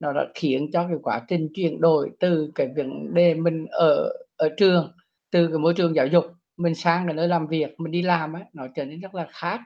nó 0.00 0.12
đã 0.12 0.26
khiến 0.34 0.70
cho 0.72 0.88
cái 0.88 0.96
quá 1.02 1.22
trình 1.28 1.48
chuyển 1.54 1.80
đổi 1.80 2.10
từ 2.20 2.52
cái 2.54 2.68
vấn 2.76 3.14
đề 3.14 3.34
mình 3.34 3.66
ở 3.70 4.12
ở 4.36 4.48
trường 4.56 4.92
từ 5.30 5.48
cái 5.48 5.58
môi 5.58 5.74
trường 5.74 5.94
giáo 5.94 6.06
dục 6.06 6.24
mình 6.56 6.74
sang 6.74 7.06
cái 7.06 7.14
nơi 7.14 7.28
làm 7.28 7.46
việc 7.46 7.80
mình 7.80 7.92
đi 7.92 8.02
làm 8.02 8.32
ấy 8.32 8.42
nó 8.52 8.66
trở 8.74 8.84
nên 8.84 9.00
rất 9.00 9.14
là 9.14 9.26
khác. 9.30 9.60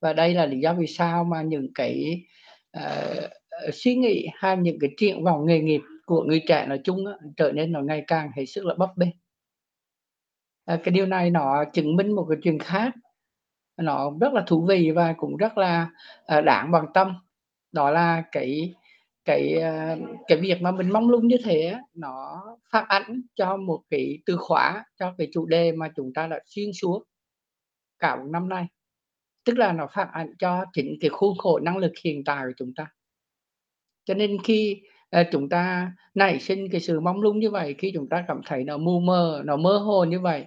Và 0.00 0.12
đây 0.12 0.34
là 0.34 0.46
lý 0.46 0.60
do 0.60 0.74
vì 0.74 0.86
sao 0.86 1.24
mà 1.24 1.42
những 1.42 1.68
cái 1.74 2.22
uh, 2.76 3.30
suy 3.72 3.94
nghĩ 3.94 4.26
hay 4.34 4.56
những 4.56 4.78
cái 4.80 4.90
triển 4.96 5.24
vọng 5.24 5.46
nghề 5.46 5.60
nghiệp 5.60 5.80
của 6.06 6.22
người 6.22 6.42
trẻ 6.48 6.66
nói 6.66 6.80
chung 6.84 7.06
á, 7.06 7.12
trở 7.36 7.52
nên 7.52 7.72
nó 7.72 7.80
ngày 7.80 8.04
càng 8.06 8.30
hết 8.36 8.46
sức 8.46 8.66
là 8.66 8.74
bấp 8.74 8.90
bênh. 8.96 9.10
À, 10.64 10.80
cái 10.84 10.92
điều 10.92 11.06
này 11.06 11.30
nó 11.30 11.64
chứng 11.72 11.96
minh 11.96 12.12
một 12.12 12.26
cái 12.30 12.38
chuyện 12.42 12.58
khác 12.58 12.94
nó 13.76 14.12
rất 14.20 14.32
là 14.32 14.44
thú 14.46 14.66
vị 14.68 14.90
và 14.90 15.12
cũng 15.12 15.36
rất 15.36 15.58
là 15.58 15.90
uh, 16.38 16.44
đáng 16.44 16.70
bằng 16.70 16.86
tâm. 16.94 17.14
Đó 17.72 17.90
là 17.90 18.22
cái 18.32 18.74
cái 19.24 19.54
uh, 19.56 19.98
cái 20.26 20.38
việc 20.38 20.62
mà 20.62 20.70
mình 20.70 20.92
mong 20.92 21.08
lung 21.10 21.28
như 21.28 21.36
thế 21.44 21.78
nó 21.94 22.42
phát 22.72 22.84
ảnh 22.88 23.22
cho 23.34 23.56
một 23.56 23.82
cái 23.90 24.18
từ 24.26 24.36
khóa 24.36 24.84
cho 24.98 25.14
cái 25.18 25.28
chủ 25.32 25.46
đề 25.46 25.72
mà 25.72 25.88
chúng 25.96 26.12
ta 26.14 26.26
đã 26.26 26.40
xuyên 26.46 26.72
suốt 26.72 27.02
cả 27.98 28.16
một 28.16 28.26
năm 28.30 28.48
nay 28.48 28.66
tức 29.46 29.58
là 29.58 29.72
nó 29.72 29.86
phản 29.94 30.08
ảnh 30.12 30.30
cho 30.38 30.64
chính 30.72 30.96
cái 31.00 31.10
khuôn 31.10 31.38
khổ 31.38 31.58
năng 31.58 31.76
lực 31.76 31.92
hiện 32.04 32.24
tại 32.24 32.44
của 32.46 32.52
chúng 32.56 32.74
ta. 32.76 32.86
Cho 34.04 34.14
nên 34.14 34.36
khi 34.44 34.82
uh, 35.20 35.26
chúng 35.32 35.48
ta 35.48 35.92
nảy 36.14 36.40
sinh 36.40 36.68
cái 36.72 36.80
sự 36.80 37.00
mong 37.00 37.20
lung 37.20 37.38
như 37.38 37.50
vậy 37.50 37.74
khi 37.78 37.90
chúng 37.94 38.08
ta 38.08 38.24
cảm 38.28 38.40
thấy 38.46 38.64
nó 38.64 38.76
mù 38.78 39.00
mờ 39.00 39.42
nó 39.44 39.56
mơ 39.56 39.78
hồ 39.78 40.04
như 40.04 40.20
vậy 40.20 40.46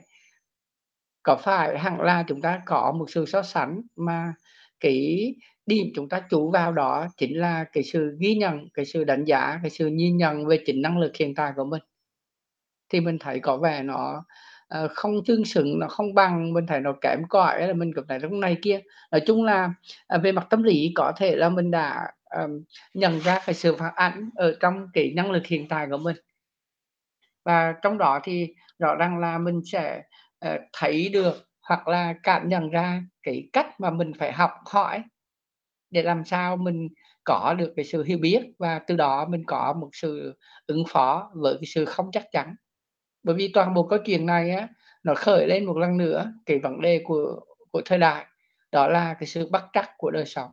có 1.24 1.36
phải 1.36 1.80
hẳn 1.80 2.02
là 2.02 2.24
chúng 2.28 2.42
ta 2.42 2.62
có 2.66 2.92
một 3.00 3.06
sự 3.10 3.26
so 3.26 3.42
sánh 3.42 3.82
mà 3.96 4.34
cái 4.80 5.36
điểm 5.66 5.88
chúng 5.96 6.10
ta 6.10 6.22
chú 6.30 6.52
vào 6.52 6.72
đó 6.72 7.08
chính 7.18 7.40
là 7.40 7.66
cái 7.74 7.84
sự 7.84 8.18
ghi 8.20 8.36
nhận 8.36 8.70
cái 8.74 8.86
sự 8.86 9.04
đánh 9.04 9.26
giá 9.26 9.60
cái 9.62 9.70
sự 9.70 9.88
nhìn 9.88 10.18
nhận 10.18 10.46
về 10.46 10.64
chính 10.66 10.82
năng 10.82 10.98
lực 10.98 11.16
hiện 11.16 11.36
tại 11.36 11.52
của 11.56 11.66
mình? 11.66 11.82
Thì 12.90 13.00
mình 13.00 13.18
thấy 13.20 13.40
có 13.40 13.58
vẻ 13.58 13.84
nó 13.84 14.24
Ờ, 14.70 14.88
không 14.94 15.24
tương 15.26 15.46
xứng 15.46 15.80
nó 15.80 15.88
không 15.88 16.14
bằng 16.14 16.54
mình 16.54 16.66
thấy 16.68 16.80
nó 16.80 16.94
kém 17.02 17.20
cỏi 17.30 17.68
là 17.68 17.74
mình 17.74 17.92
cảm 17.96 18.06
thấy 18.10 18.20
lúc 18.20 18.32
này 18.32 18.58
kia. 18.62 18.80
Nói 19.12 19.22
chung 19.28 19.44
là 19.44 19.74
à, 20.08 20.18
về 20.18 20.32
mặt 20.32 20.48
tâm 20.50 20.64
lý 20.64 20.92
có 20.96 21.12
thể 21.18 21.36
là 21.36 21.50
mình 21.50 21.72
đã 21.72 22.12
à, 22.26 22.48
nhận 22.94 23.20
ra 23.20 23.40
cái 23.46 23.56
sự 23.56 23.76
phản 23.76 23.94
ảnh 23.96 24.30
ở 24.36 24.56
trong 24.60 24.88
cái 24.94 25.14
năng 25.16 25.32
lực 25.32 25.46
hiện 25.48 25.68
tại 25.68 25.88
của 25.92 25.98
mình. 25.98 26.16
Và 27.46 27.74
trong 27.82 27.98
đó 27.98 28.20
thì 28.24 28.48
rõ 28.80 28.96
ràng 28.96 29.18
là 29.20 29.38
mình 29.38 29.62
sẽ 29.72 30.02
à, 30.40 30.60
thấy 30.74 31.10
được 31.10 31.34
hoặc 31.62 31.88
là 31.88 32.14
cảm 32.24 32.50
nhận 32.50 32.70
ra 32.70 33.04
cái 33.24 33.50
cách 33.54 33.80
mà 33.80 33.90
mình 33.92 34.12
phải 34.20 34.32
học 34.34 34.52
hỏi 34.72 35.04
để 35.92 36.04
làm 36.04 36.26
sao 36.26 36.58
mình 36.58 36.88
có 37.24 37.56
được 37.60 37.74
cái 37.76 37.86
sự 37.86 38.04
hiểu 38.04 38.18
biết 38.22 38.42
và 38.60 38.80
từ 38.80 38.96
đó 38.96 39.26
mình 39.30 39.44
có 39.48 39.74
một 39.82 39.90
sự 39.94 40.38
ứng 40.68 40.84
phó 40.90 41.32
với 41.36 41.54
cái 41.56 41.66
sự 41.76 41.86
không 41.86 42.10
chắc 42.14 42.24
chắn 42.32 42.56
bởi 43.24 43.36
vì 43.36 43.52
toàn 43.54 43.74
bộ 43.74 43.84
câu 43.84 44.00
chuyện 44.06 44.26
này 44.26 44.52
á 44.52 44.68
nó 45.04 45.16
khởi 45.16 45.48
lên 45.48 45.66
một 45.66 45.78
lần 45.78 45.98
nữa 45.98 46.34
cái 46.46 46.60
vấn 46.60 46.82
đề 46.82 47.02
của 47.04 47.40
của 47.72 47.82
thời 47.86 48.00
đại 48.00 48.26
đó 48.72 48.88
là 48.88 49.14
cái 49.14 49.28
sự 49.28 49.50
bắt 49.50 49.66
trắc 49.74 49.98
của 49.98 50.12
đời 50.12 50.26
sống 50.26 50.52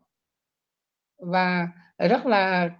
và 1.19 1.69
rất 1.99 2.27
là 2.27 2.71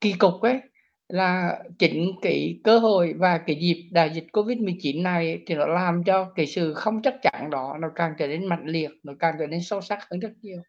kỳ 0.00 0.12
cục 0.12 0.40
ấy 0.42 0.60
là 1.08 1.58
chính 1.78 2.12
cái 2.22 2.60
cơ 2.64 2.78
hội 2.78 3.14
và 3.18 3.38
cái 3.38 3.56
dịp 3.56 3.88
đại 3.90 4.10
dịch 4.14 4.26
Covid-19 4.32 5.02
này 5.02 5.42
thì 5.46 5.54
nó 5.54 5.66
làm 5.66 6.04
cho 6.04 6.24
cái 6.24 6.46
sự 6.46 6.74
không 6.74 7.02
chắc 7.02 7.14
chắn 7.22 7.50
đó 7.50 7.76
nó 7.80 7.88
càng 7.94 8.14
trở 8.18 8.26
nên 8.26 8.46
mạnh 8.46 8.66
liệt, 8.66 8.90
nó 9.02 9.12
càng 9.18 9.34
trở 9.38 9.46
nên 9.46 9.62
sâu 9.62 9.80
sắc 9.80 9.98
hơn 10.10 10.20
rất 10.20 10.32
nhiều. 10.42 10.62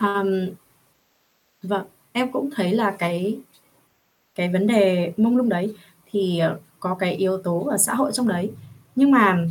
Um, 0.00 0.54
vâng, 1.62 1.86
em 2.12 2.32
cũng 2.32 2.50
thấy 2.54 2.72
là 2.72 2.96
cái 2.98 3.38
cái 4.34 4.48
vấn 4.48 4.66
đề 4.66 5.12
mông 5.16 5.36
lung 5.36 5.48
đấy 5.48 5.74
thì 6.06 6.38
ờ, 6.38 6.60
có 6.80 6.94
cái 6.94 7.14
yếu 7.14 7.38
tố 7.42 7.66
ở 7.70 7.78
xã 7.78 7.94
hội 7.94 8.12
trong 8.12 8.28
đấy 8.28 8.50
nhưng 8.94 9.10
mà 9.10 9.46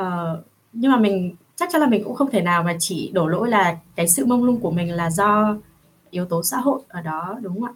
uh, 0.00 0.38
nhưng 0.72 0.92
mà 0.92 0.98
mình 0.98 1.36
chắc 1.56 1.68
chắn 1.72 1.80
là 1.80 1.86
mình 1.86 2.04
cũng 2.04 2.14
không 2.14 2.30
thể 2.30 2.42
nào 2.42 2.62
mà 2.62 2.76
chỉ 2.78 3.10
đổ 3.14 3.26
lỗi 3.26 3.48
là 3.48 3.76
cái 3.96 4.08
sự 4.08 4.26
mông 4.26 4.44
lung 4.44 4.60
của 4.60 4.70
mình 4.70 4.92
là 4.92 5.10
do 5.10 5.56
yếu 6.10 6.26
tố 6.26 6.42
xã 6.42 6.56
hội 6.56 6.80
ở 6.88 7.00
đó 7.00 7.38
đúng 7.42 7.60
không 7.60 7.64
ạ? 7.64 7.72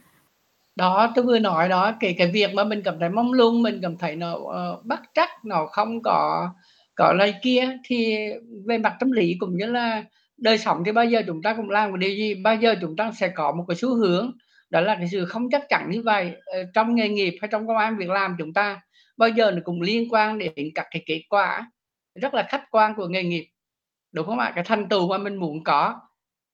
Đó, 0.76 1.12
tôi 1.14 1.25
vừa 1.25 1.38
nói 1.38 1.69
đó, 1.69 1.92
cái 2.00 2.14
cái 2.19 2.30
việc 2.33 2.54
mà 2.54 2.64
mình 2.64 2.83
cảm 2.85 2.99
thấy 3.00 3.09
mông 3.09 3.33
lung, 3.33 3.62
mình 3.62 3.78
cảm 3.83 3.97
thấy 3.97 4.16
nó 4.16 4.35
uh, 4.35 4.85
bất 4.85 5.00
trắc, 5.14 5.45
nó 5.45 5.66
không 5.66 6.02
có 6.02 6.49
có 6.95 7.12
lời 7.12 7.35
kia 7.42 7.78
thì 7.85 8.16
về 8.66 8.78
mặt 8.78 8.97
tâm 9.00 9.12
lý 9.12 9.37
cũng 9.40 9.57
như 9.57 9.66
là 9.66 10.04
đời 10.37 10.59
sống 10.59 10.83
thì 10.87 10.92
bao 10.92 11.04
giờ 11.04 11.23
chúng 11.26 11.42
ta 11.42 11.54
cũng 11.57 11.71
làm 11.71 11.90
một 11.90 11.97
điều 11.97 12.11
gì, 12.11 12.35
bao 12.35 12.57
giờ 12.57 12.75
chúng 12.80 12.97
ta 12.97 13.12
sẽ 13.21 13.28
có 13.28 13.52
một 13.52 13.64
cái 13.69 13.76
xu 13.76 13.95
hướng 13.95 14.33
đó 14.71 14.81
là 14.81 14.95
cái 14.95 15.09
sự 15.12 15.25
không 15.25 15.50
chắc 15.50 15.62
chắn 15.69 15.91
như 15.91 16.03
vậy 16.03 16.33
ờ, 16.47 16.65
trong 16.75 16.95
nghề 16.95 17.09
nghiệp 17.09 17.39
hay 17.41 17.49
trong 17.53 17.67
công 17.67 17.77
an 17.77 17.97
việc 17.97 18.11
làm 18.11 18.37
chúng 18.39 18.53
ta, 18.53 18.81
bao 19.17 19.29
giờ 19.29 19.50
nó 19.50 19.61
cũng 19.65 19.83
liên 19.83 20.09
quan 20.12 20.39
đến 20.39 20.53
các 20.75 20.87
cái 20.91 21.03
kết 21.07 21.23
quả 21.29 21.71
rất 22.15 22.35
là 22.35 22.47
khách 22.49 22.65
quan 22.71 22.95
của 22.95 23.09
nghề 23.09 23.23
nghiệp, 23.23 23.47
đúng 24.12 24.27
không 24.27 24.39
ạ? 24.39 24.53
Cái 24.55 24.65
thành 24.65 24.89
tựu 24.89 25.09
mà 25.09 25.19
mình 25.19 25.37
muốn 25.37 25.65
có, 25.65 26.00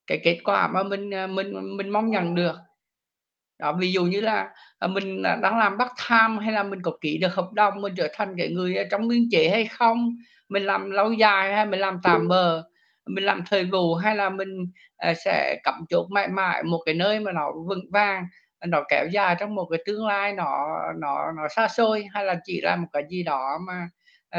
cái 0.06 0.20
kết 0.24 0.40
quả 0.44 0.68
mà 0.68 0.82
mình 0.82 1.10
ờ, 1.10 1.26
mình 1.26 1.76
mình 1.76 1.90
mong 1.90 2.10
nhận 2.10 2.34
được. 2.34 2.56
Đó, 3.58 3.72
ví 3.72 3.92
dụ 3.92 4.04
như 4.04 4.20
là 4.20 4.50
ờ, 4.78 4.88
mình 4.88 5.22
đang 5.22 5.58
làm 5.58 5.78
bắt 5.78 5.92
tham 5.96 6.38
hay 6.38 6.52
là 6.52 6.62
mình 6.62 6.82
có 6.82 6.92
ký 7.00 7.18
được 7.18 7.34
hợp 7.34 7.52
đồng, 7.52 7.80
mình 7.80 7.94
trở 7.96 8.08
thành 8.14 8.34
cái 8.38 8.48
người 8.48 8.76
trong 8.90 9.08
biên 9.08 9.28
chế 9.30 9.48
hay 9.50 9.66
không? 9.66 10.16
Mình 10.48 10.64
làm 10.66 10.90
lâu 10.90 11.12
dài 11.12 11.54
hay 11.54 11.66
mình 11.66 11.80
làm 11.80 11.98
tạm 12.02 12.28
bờ 12.28 12.62
mình 13.06 13.24
làm 13.24 13.42
thời 13.46 13.64
vụ 13.64 13.94
hay 13.94 14.16
là 14.16 14.30
mình 14.30 14.62
uh, 15.10 15.16
sẽ 15.24 15.60
cắm 15.64 15.84
chốt 15.88 16.06
mãi 16.10 16.28
mãi 16.28 16.62
một 16.62 16.82
cái 16.86 16.94
nơi 16.94 17.20
mà 17.20 17.32
nó 17.32 17.52
vững 17.68 17.90
vàng 17.92 18.26
nó 18.66 18.82
kéo 18.88 19.06
dài 19.12 19.36
trong 19.40 19.54
một 19.54 19.66
cái 19.70 19.82
tương 19.86 20.06
lai 20.06 20.32
nó 20.32 20.78
nó 21.00 21.32
nó 21.36 21.48
xa 21.56 21.68
xôi 21.68 22.06
hay 22.14 22.24
là 22.24 22.36
chỉ 22.44 22.60
là 22.60 22.76
một 22.76 22.88
cái 22.92 23.02
gì 23.08 23.22
đó 23.22 23.58
mà 23.66 23.88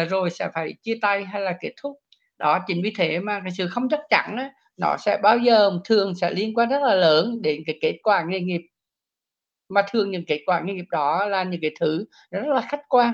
uh, 0.01 0.09
rồi 0.09 0.29
sẽ 0.29 0.49
phải 0.53 0.73
chia 0.83 0.97
tay 1.01 1.25
hay 1.25 1.41
là 1.41 1.57
kết 1.61 1.71
thúc. 1.81 1.97
Đó 2.37 2.59
chính 2.67 2.81
vì 2.83 2.93
thế 2.97 3.19
mà 3.19 3.39
cái 3.39 3.51
sự 3.57 3.67
không 3.67 3.89
chắc 3.89 3.99
chắn 4.09 4.35
đó, 4.37 4.43
nó 4.77 4.95
sẽ 4.99 5.17
bao 5.23 5.37
giờ 5.37 5.71
thường 5.85 6.15
sẽ 6.15 6.31
liên 6.31 6.57
quan 6.57 6.69
rất 6.69 6.81
là 6.81 6.95
lớn 6.95 7.41
đến 7.41 7.63
cái 7.65 7.77
kết 7.81 7.97
quả 8.03 8.23
nghề 8.27 8.39
nghiệp. 8.39 8.61
Mà 9.69 9.81
thường 9.91 10.11
những 10.11 10.25
kết 10.27 10.43
quả 10.45 10.59
nghề 10.59 10.73
nghiệp 10.73 10.85
đó 10.91 11.25
là 11.25 11.43
những 11.43 11.61
cái 11.61 11.71
thứ 11.79 12.05
rất 12.31 12.47
là 12.47 12.61
khách 12.61 12.81
quan. 12.89 13.13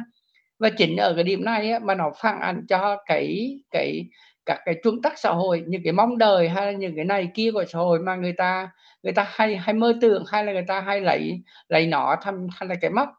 Và 0.60 0.69
chính 0.69 0.98
ở 0.98 1.13
cái 1.15 1.24
điểm 1.24 1.43
này 1.43 1.72
á, 1.72 1.79
mà 1.79 1.95
nó 1.95 2.12
phản 2.22 2.39
ảnh 2.39 2.65
cho 2.69 2.98
cái 3.05 3.57
cái 3.72 4.05
các 4.45 4.59
cái 4.65 4.75
chuẩn 4.83 5.01
tắc 5.01 5.19
xã 5.19 5.29
hội 5.29 5.63
những 5.67 5.81
cái 5.83 5.93
mong 5.93 6.17
đời 6.17 6.50
hay 6.50 6.65
là 6.65 6.71
những 6.71 6.95
cái 6.95 7.05
này 7.05 7.29
kia 7.33 7.51
của 7.51 7.65
xã 7.67 7.79
hội 7.79 8.00
mà 8.00 8.15
người 8.15 8.33
ta 8.33 8.69
người 9.03 9.13
ta 9.13 9.27
hay 9.29 9.57
hay 9.57 9.73
mơ 9.73 9.93
tưởng 10.01 10.23
hay 10.27 10.45
là 10.45 10.53
người 10.53 10.65
ta 10.67 10.81
hay 10.81 11.01
lấy 11.01 11.41
lấy 11.69 11.88
nó 11.88 12.15
thành 12.21 12.47
thành 12.59 12.69
là 12.69 12.75
cái 12.81 12.91
mắt 12.91 13.09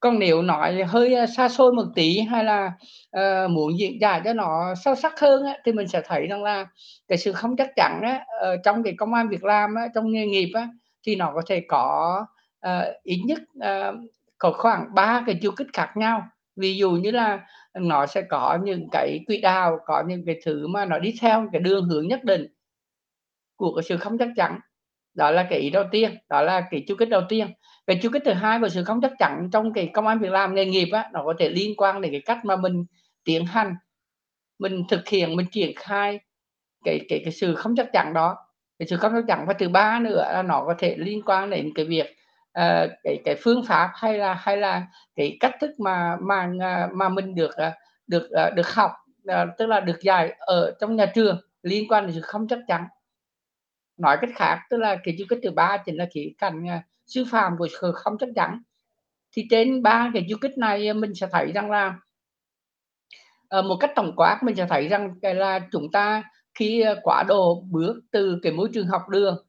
còn 0.00 0.18
nếu 0.18 0.42
nói 0.42 0.82
hơi 0.82 1.14
à, 1.14 1.26
xa 1.26 1.48
xôi 1.48 1.72
một 1.72 1.84
tí 1.94 2.20
hay 2.20 2.44
là 2.44 2.72
uh, 3.16 3.50
muốn 3.50 3.78
diễn 3.78 4.00
giải 4.00 4.20
cho 4.24 4.32
nó 4.32 4.74
sâu 4.84 4.94
sắc 4.94 5.20
hơn 5.20 5.44
á, 5.44 5.58
thì 5.64 5.72
mình 5.72 5.88
sẽ 5.88 6.02
thấy 6.04 6.26
rằng 6.26 6.42
là 6.42 6.66
cái 7.08 7.18
sự 7.18 7.32
không 7.32 7.56
chắc 7.56 7.70
chắn 7.76 8.00
á, 8.02 8.24
uh, 8.52 8.60
trong 8.64 8.82
cái 8.82 8.94
công 8.98 9.14
an 9.14 9.28
việc 9.28 9.44
làm 9.44 9.74
á, 9.74 9.88
trong 9.94 10.12
nghề 10.12 10.26
nghiệp 10.26 10.50
á, 10.54 10.68
thì 11.06 11.16
nó 11.16 11.32
có 11.34 11.42
thể 11.46 11.64
có 11.68 12.26
uh, 12.66 12.84
ít 13.02 13.20
nhất 13.26 13.38
uh, 13.58 13.94
có 14.38 14.52
khoảng 14.52 14.94
ba 14.94 15.22
cái 15.26 15.38
chu 15.42 15.50
kích 15.50 15.68
khác 15.72 15.92
nhau 15.94 16.28
ví 16.56 16.76
dụ 16.76 16.90
như 16.90 17.10
là 17.10 17.46
nó 17.74 18.06
sẽ 18.06 18.22
có 18.22 18.58
những 18.64 18.88
cái 18.92 19.20
quỹ 19.26 19.40
đạo, 19.40 19.78
có 19.86 20.02
những 20.08 20.22
cái 20.26 20.40
thứ 20.44 20.66
mà 20.66 20.84
nó 20.84 20.98
đi 20.98 21.14
theo 21.20 21.48
cái 21.52 21.60
đường 21.60 21.88
hướng 21.88 22.08
nhất 22.08 22.24
định 22.24 22.46
của 23.56 23.74
cái 23.76 23.82
sự 23.82 23.96
không 23.96 24.18
chắc 24.18 24.28
chắn. 24.36 24.60
Đó 25.14 25.30
là 25.30 25.46
cái 25.50 25.58
ý 25.58 25.70
đầu 25.70 25.84
tiên, 25.90 26.16
đó 26.28 26.42
là 26.42 26.60
cái 26.70 26.84
chu 26.88 26.94
kích 26.98 27.08
đầu 27.08 27.22
tiên. 27.28 27.46
Cái 27.86 27.98
chu 28.02 28.10
kích 28.12 28.22
thứ 28.24 28.32
hai 28.32 28.60
của 28.60 28.68
sự 28.68 28.84
không 28.84 29.00
chắc 29.00 29.12
chắn 29.18 29.48
trong 29.52 29.72
cái 29.72 29.90
công 29.92 30.06
an 30.06 30.18
việc 30.18 30.32
làm 30.32 30.54
nghề 30.54 30.64
nghiệp 30.66 30.88
á, 30.92 31.10
nó 31.12 31.22
có 31.24 31.34
thể 31.38 31.48
liên 31.48 31.76
quan 31.76 32.00
đến 32.00 32.12
cái 32.12 32.22
cách 32.26 32.44
mà 32.44 32.56
mình 32.56 32.84
tiến 33.24 33.44
hành, 33.46 33.74
mình 34.58 34.82
thực 34.90 35.08
hiện, 35.08 35.36
mình 35.36 35.46
triển 35.52 35.72
khai 35.76 36.20
cái 36.84 37.00
cái 37.08 37.20
cái 37.24 37.32
sự 37.32 37.54
không 37.54 37.76
chắc 37.76 37.88
chắn 37.92 38.12
đó. 38.14 38.36
Cái 38.78 38.88
sự 38.88 38.96
không 38.96 39.12
chắc 39.14 39.24
chắn 39.28 39.46
và 39.48 39.54
thứ 39.54 39.68
ba 39.68 39.98
nữa 40.00 40.24
là 40.32 40.42
nó 40.42 40.64
có 40.66 40.74
thể 40.78 40.96
liên 40.98 41.22
quan 41.26 41.50
đến 41.50 41.70
cái 41.74 41.84
việc 41.84 42.16
uh, 42.60 42.90
cái 43.04 43.22
cái 43.24 43.36
phương 43.42 43.64
pháp 43.66 43.90
hay 43.94 44.18
là 44.18 44.34
hay 44.34 44.56
là 44.56 44.86
cái 45.16 45.36
cách 45.40 45.54
thức 45.60 45.70
mà 45.78 46.16
mà 46.20 46.52
à, 46.60 46.88
mà 46.94 47.08
mình 47.08 47.34
được 47.34 47.56
à, 47.56 47.78
được 48.06 48.30
à, 48.30 48.50
được 48.50 48.74
học 48.74 48.92
tức 49.58 49.66
là 49.66 49.80
được 49.80 50.00
dạy 50.02 50.34
ở 50.38 50.74
trong 50.80 50.96
nhà 50.96 51.06
trường 51.14 51.40
liên 51.62 51.88
quan 51.88 52.06
đến 52.06 52.14
sự 52.14 52.20
không 52.20 52.48
chắc 52.48 52.58
chắn. 52.68 52.84
Nói 53.96 54.18
cách 54.20 54.30
khác 54.34 54.60
tức 54.70 54.76
là 54.76 54.96
cái 55.04 55.16
du 55.16 55.24
kích 55.28 55.38
thứ 55.42 55.50
ba 55.50 55.76
chính 55.76 55.96
là 55.96 56.06
cái 56.14 56.34
cảnh 56.38 56.66
sư 57.06 57.24
phạm 57.30 57.56
của 57.58 57.68
sự 57.80 57.92
không 57.92 58.16
chắc 58.20 58.28
chắn. 58.36 58.62
Thì 59.32 59.46
trên 59.50 59.82
ba 59.82 60.10
cái 60.14 60.26
du 60.30 60.36
kích 60.40 60.58
này 60.58 60.94
mình 60.94 61.14
sẽ 61.14 61.26
thấy 61.32 61.52
rằng 61.52 61.70
là 61.70 61.94
ờ, 63.48 63.62
một 63.62 63.76
cách 63.80 63.92
tổng 63.96 64.12
quát 64.16 64.40
mình 64.42 64.56
sẽ 64.56 64.66
thấy 64.70 64.88
rằng 64.88 65.14
cái 65.22 65.34
là 65.34 65.60
chúng 65.72 65.90
ta 65.92 66.22
khi 66.54 66.84
quá 67.02 67.22
độ 67.28 67.64
bước 67.70 68.00
từ 68.10 68.38
cái 68.42 68.52
môi 68.52 68.68
trường 68.74 68.86
học 68.86 69.08
đường 69.08 69.46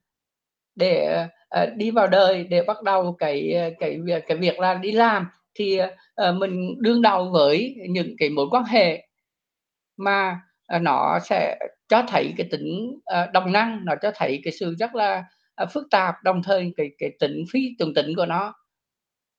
để 0.75 1.27
Ờ, 1.55 1.65
đi 1.75 1.91
vào 1.91 2.07
đời 2.07 2.43
để 2.43 2.63
bắt 2.63 2.83
đầu 2.83 3.15
cái 3.19 3.53
ờ, 3.53 3.69
cái 3.79 3.99
việc 4.03 4.23
cái 4.27 4.37
việc 4.37 4.59
là 4.59 4.73
đi 4.73 4.91
làm 4.91 5.27
thì 5.53 5.79
uh, 5.81 6.35
mình 6.35 6.75
đương 6.79 7.01
đầu 7.01 7.29
với 7.31 7.75
những 7.89 8.15
cái 8.17 8.29
mối 8.29 8.47
quan 8.51 8.63
hệ 8.63 9.07
mà 9.97 10.39
uh, 10.75 10.81
nó 10.81 11.19
sẽ 11.23 11.57
cho 11.87 12.03
thấy 12.07 12.33
cái 12.37 12.47
tính 12.51 12.97
uh, 12.97 13.31
đồng 13.33 13.51
năng 13.51 13.85
nó 13.85 13.93
cho 14.01 14.11
thấy 14.15 14.41
cái 14.43 14.53
sự 14.59 14.75
rất 14.79 14.95
là 14.95 15.23
uh, 15.63 15.69
phức 15.71 15.87
tạp 15.91 16.15
đồng 16.23 16.43
thời 16.43 16.73
cái 16.77 16.89
cái 16.97 17.11
tính 17.19 17.43
phi 17.51 17.75
tưởng 17.79 17.93
tính 17.93 18.15
của 18.15 18.25
nó 18.25 18.53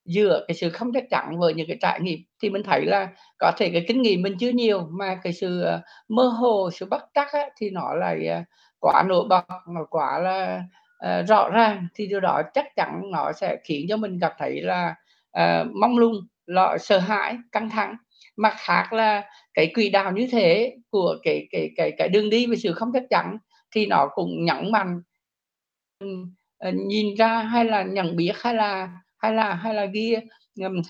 giữa 0.04 0.44
cái 0.48 0.54
sự 0.54 0.70
không 0.70 0.92
chắc 0.94 1.04
chắn 1.10 1.38
với 1.38 1.54
những 1.54 1.68
cái 1.68 1.76
trải 1.80 2.00
nghiệm. 2.00 2.18
Thì 2.42 2.50
mình 2.50 2.62
thấy 2.62 2.86
là 2.86 3.08
có 3.38 3.52
thể 3.56 3.70
cái 3.72 3.84
kinh 3.88 4.02
nghiệm 4.02 4.22
mình 4.22 4.36
chưa 4.40 4.50
nhiều 4.50 4.88
mà 4.90 5.20
cái 5.22 5.32
sự 5.32 5.64
uh, 5.74 5.80
mơ 6.08 6.24
hồ 6.24 6.70
sự 6.72 6.86
bất 6.86 7.02
chắc 7.14 7.32
á, 7.32 7.48
thì 7.56 7.70
nó 7.70 7.94
lại 7.94 8.28
uh, 8.40 8.46
quá 8.80 9.04
nổi 9.06 9.26
bật 9.28 9.44
nó 9.68 9.84
quá 9.90 10.18
là 10.18 10.62
uh, 11.04 11.28
rõ 11.28 11.50
ràng 11.50 11.88
thì 11.94 12.06
điều 12.06 12.20
đó 12.20 12.42
chắc 12.54 12.76
chắn 12.76 13.02
nó 13.12 13.32
sẽ 13.32 13.56
khiến 13.64 13.86
cho 13.88 13.96
mình 13.96 14.18
gặp 14.18 14.32
thấy 14.38 14.60
là 14.60 14.94
uh, 15.38 15.66
mong 15.80 15.98
lung 15.98 16.14
lo 16.46 16.78
sợ 16.78 16.98
hãi 16.98 17.38
căng 17.52 17.70
thẳng. 17.70 17.96
Mặt 18.36 18.54
khác 18.58 18.92
là 18.92 19.22
cái 19.54 19.70
quỹ 19.74 19.88
đạo 19.88 20.12
như 20.12 20.28
thế 20.32 20.76
của 20.90 21.16
cái 21.22 21.48
cái 21.50 21.70
cái 21.76 21.92
cái 21.98 22.08
đường 22.08 22.30
đi 22.30 22.46
về 22.46 22.56
sự 22.56 22.72
không 22.72 22.90
chắc 22.92 23.02
chắn 23.10 23.38
thì 23.74 23.86
nó 23.86 24.08
cũng 24.14 24.44
nhẫn 24.44 24.72
mạnh 24.72 25.02
ờ, 26.58 26.70
nhìn 26.72 27.14
ra 27.14 27.42
hay 27.42 27.64
là 27.64 27.82
nhận 27.82 28.16
biết 28.16 28.32
hay 28.34 28.54
là 28.54 28.88
hay 29.18 29.32
là 29.34 29.54
hay 29.54 29.74
là 29.74 29.84
ghi 29.84 30.16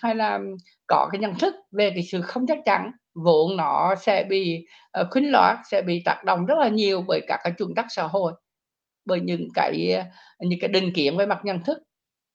hay 0.03 0.15
là 0.15 0.41
có 0.87 1.09
cái 1.13 1.19
nhận 1.19 1.35
thức 1.35 1.55
về 1.73 1.91
cái 1.91 2.03
sự 2.03 2.23
không 2.23 2.47
chắc 2.47 2.59
chắn 2.65 2.91
vốn 3.15 3.57
nó 3.57 3.95
sẽ 3.95 4.25
bị 4.25 4.67
khuyến 5.11 5.25
loạn 5.25 5.57
sẽ 5.71 5.83
bị 5.83 6.03
tác 6.05 6.25
động 6.25 6.47
rất 6.47 6.59
là 6.59 6.69
nhiều 6.69 7.05
bởi 7.09 7.21
các 7.29 7.41
cái 7.45 7.53
chuẩn 7.59 7.75
tắc 7.75 7.87
xã 7.89 8.03
hội 8.03 8.33
bởi 9.07 9.21
những 9.21 9.49
cái 9.55 10.05
những 10.41 10.61
cái 10.61 10.69
định 10.69 10.93
kiến 10.93 11.17
về 11.17 11.27
mặt 11.27 11.41
nhận 11.45 11.65
thức. 11.65 11.79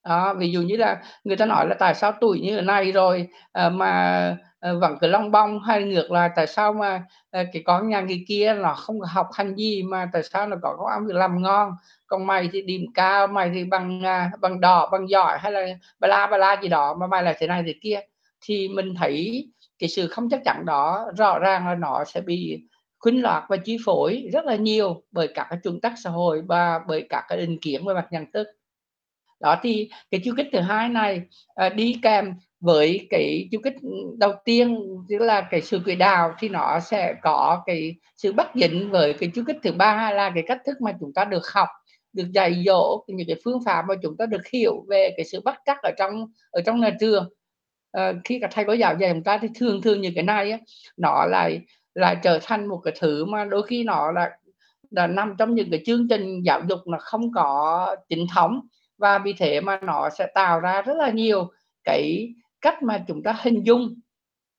Đó, 0.06 0.34
ví 0.34 0.52
dụ 0.52 0.62
như 0.62 0.78
là 0.78 1.02
người 1.24 1.38
ta 1.38 1.46
nói 1.46 1.68
là 1.68 1.76
tại 1.80 1.96
sao 1.96 2.12
tuổi 2.22 2.40
như 2.40 2.56
thế 2.56 2.62
này 2.62 2.92
rồi 2.92 3.28
ờ, 3.52 3.70
mà 3.70 4.38
ờ, 4.60 4.80
vẫn 4.80 4.98
cứ 5.02 5.08
long 5.08 5.32
bong, 5.32 5.60
hay 5.64 5.84
ngược 5.84 6.12
lại, 6.12 6.30
tại 6.36 6.48
sao 6.48 6.74
mà 6.74 7.04
ờ, 7.32 7.44
cái 7.54 7.64
con 7.66 7.90
nhà 7.90 8.02
người 8.02 8.26
kia 8.28 8.54
nó 8.54 8.74
không 8.74 9.02
học 9.02 9.28
hành 9.34 9.56
gì, 9.56 9.84
mà 9.84 10.10
tại 10.14 10.24
sao 10.24 10.48
nó 10.48 10.58
có 10.62 10.76
công 10.78 10.88
ăn 10.88 11.08
việc 11.08 11.16
làm 11.16 11.42
ngon? 11.42 11.72
Còn 12.08 12.28
mày 12.28 12.50
thì 12.54 12.62
điểm 12.62 12.82
cao, 12.94 13.28
mày 13.28 13.52
thì 13.54 13.64
bằng 13.64 14.02
à, 14.06 14.32
bằng 14.42 14.62
đỏ, 14.62 14.90
bằng 14.92 15.10
giỏi, 15.10 15.38
hay 15.40 15.52
là 15.52 15.66
ba 16.00 16.08
la 16.08 16.28
ba 16.28 16.38
la 16.38 16.58
gì 16.62 16.68
đó, 16.70 16.96
mà 17.00 17.08
mày 17.08 17.24
lại 17.24 17.36
thế 17.40 17.48
này 17.48 17.64
thế 17.66 17.74
kia. 17.82 18.00
Thì 18.42 18.68
mình 18.68 18.96
thấy 18.96 19.48
cái 19.80 19.90
sự 19.90 20.08
không 20.08 20.30
chắc 20.30 20.42
chắn 20.46 20.66
đó 20.66 21.08
rõ 21.18 21.40
ràng 21.40 21.68
là 21.68 21.76
nó 21.76 22.04
sẽ 22.06 22.22
bị 22.22 22.62
khuyến 23.02 23.16
loạt 23.16 23.44
và 23.50 23.58
chi 23.58 23.78
phối 23.86 24.30
rất 24.34 24.46
là 24.46 24.56
nhiều 24.56 25.04
bởi 25.12 25.28
các 25.28 25.48
cái 25.50 25.60
chuẩn 25.64 25.82
tắc 25.82 25.94
xã 26.04 26.10
hội 26.10 26.42
và 26.48 26.80
bởi 26.88 27.06
các 27.10 27.26
cái 27.28 27.38
định 27.38 27.58
kiến 27.62 27.86
về 27.86 27.94
mặt 27.94 28.08
nhận 28.12 28.32
thức. 28.32 28.48
Đó 29.40 29.60
thì 29.64 29.90
cái 30.12 30.22
chu 30.24 30.34
kích 30.38 30.48
thứ 30.52 30.60
hai 30.60 30.90
này 30.90 31.22
à, 31.56 31.70
đi 31.70 32.00
kèm 32.02 32.34
với 32.60 33.08
cái 33.10 33.48
chu 33.52 33.60
kích 33.64 33.74
đầu 34.18 34.34
tiên 34.46 34.86
tức 35.10 35.18
là 35.18 35.42
cái 35.42 35.62
sự 35.62 35.80
quỹ 35.86 35.96
đạo 35.96 36.34
thì 36.40 36.50
nó 36.50 36.80
sẽ 36.80 37.14
có 37.22 37.64
cái 37.66 37.96
sự 38.18 38.34
bắt 38.34 38.52
dính 38.56 38.92
với 38.92 39.14
cái 39.14 39.32
chu 39.36 39.44
kích 39.48 39.58
thứ 39.64 39.72
ba 39.72 40.12
là 40.12 40.32
cái 40.36 40.44
cách 40.48 40.60
thức 40.66 40.82
mà 40.82 40.94
chúng 41.00 41.14
ta 41.14 41.26
được 41.26 41.48
học 41.54 41.68
được 42.14 42.32
dạy 42.32 42.64
dỗ 42.66 43.04
những 43.08 43.28
cái 43.28 43.36
phương 43.44 43.64
pháp 43.66 43.86
mà 43.88 43.96
chúng 44.04 44.18
ta 44.18 44.26
được 44.26 44.48
hiểu 44.54 44.86
về 44.90 45.14
cái 45.18 45.26
sự 45.26 45.42
bắt 45.42 45.60
chắc 45.66 45.78
ở 45.82 45.92
trong 45.98 46.26
ở 46.52 46.62
trong 46.66 46.80
nhà 46.80 46.90
trường. 47.00 47.30
À, 47.92 48.14
khi 48.24 48.40
các 48.40 48.50
thầy 48.54 48.66
cô 48.66 48.74
giáo 48.74 48.96
dạy 49.00 49.12
chúng 49.14 49.24
ta 49.24 49.38
thì 49.38 49.48
thường 49.56 49.82
thường 49.82 50.02
như 50.02 50.12
cái 50.16 50.24
này 50.24 50.52
á, 50.52 50.58
nó 50.98 51.26
lại 51.26 51.62
lại 51.96 52.18
trở 52.24 52.40
thành 52.44 52.66
một 52.66 52.82
cái 52.84 52.94
thứ 53.00 53.26
mà 53.26 53.46
đôi 53.46 53.64
khi 53.68 53.84
nó 53.84 54.12
là 54.12 54.32
là 54.92 55.08
nằm 55.08 55.36
trong 55.38 55.56
những 55.56 55.68
cái 55.72 55.82
chương 55.86 56.08
trình 56.10 56.42
giáo 56.46 56.62
dục 56.70 56.80
là 56.86 56.98
không 56.98 57.32
có 57.34 57.96
chính 58.10 58.26
thống. 58.34 58.60
Và 58.98 59.20
vì 59.20 59.34
thế 59.34 59.62
mà 59.62 59.80
nó 59.84 60.10
sẽ 60.10 60.28
tạo 60.36 60.60
ra 60.60 60.82
rất 60.82 60.98
là 60.98 61.10
nhiều 61.10 61.52
cái 61.84 62.34
cách 62.62 62.84
mà 62.84 63.04
chúng 63.08 63.24
ta 63.24 63.36
hình 63.42 63.64
dung 63.64 63.96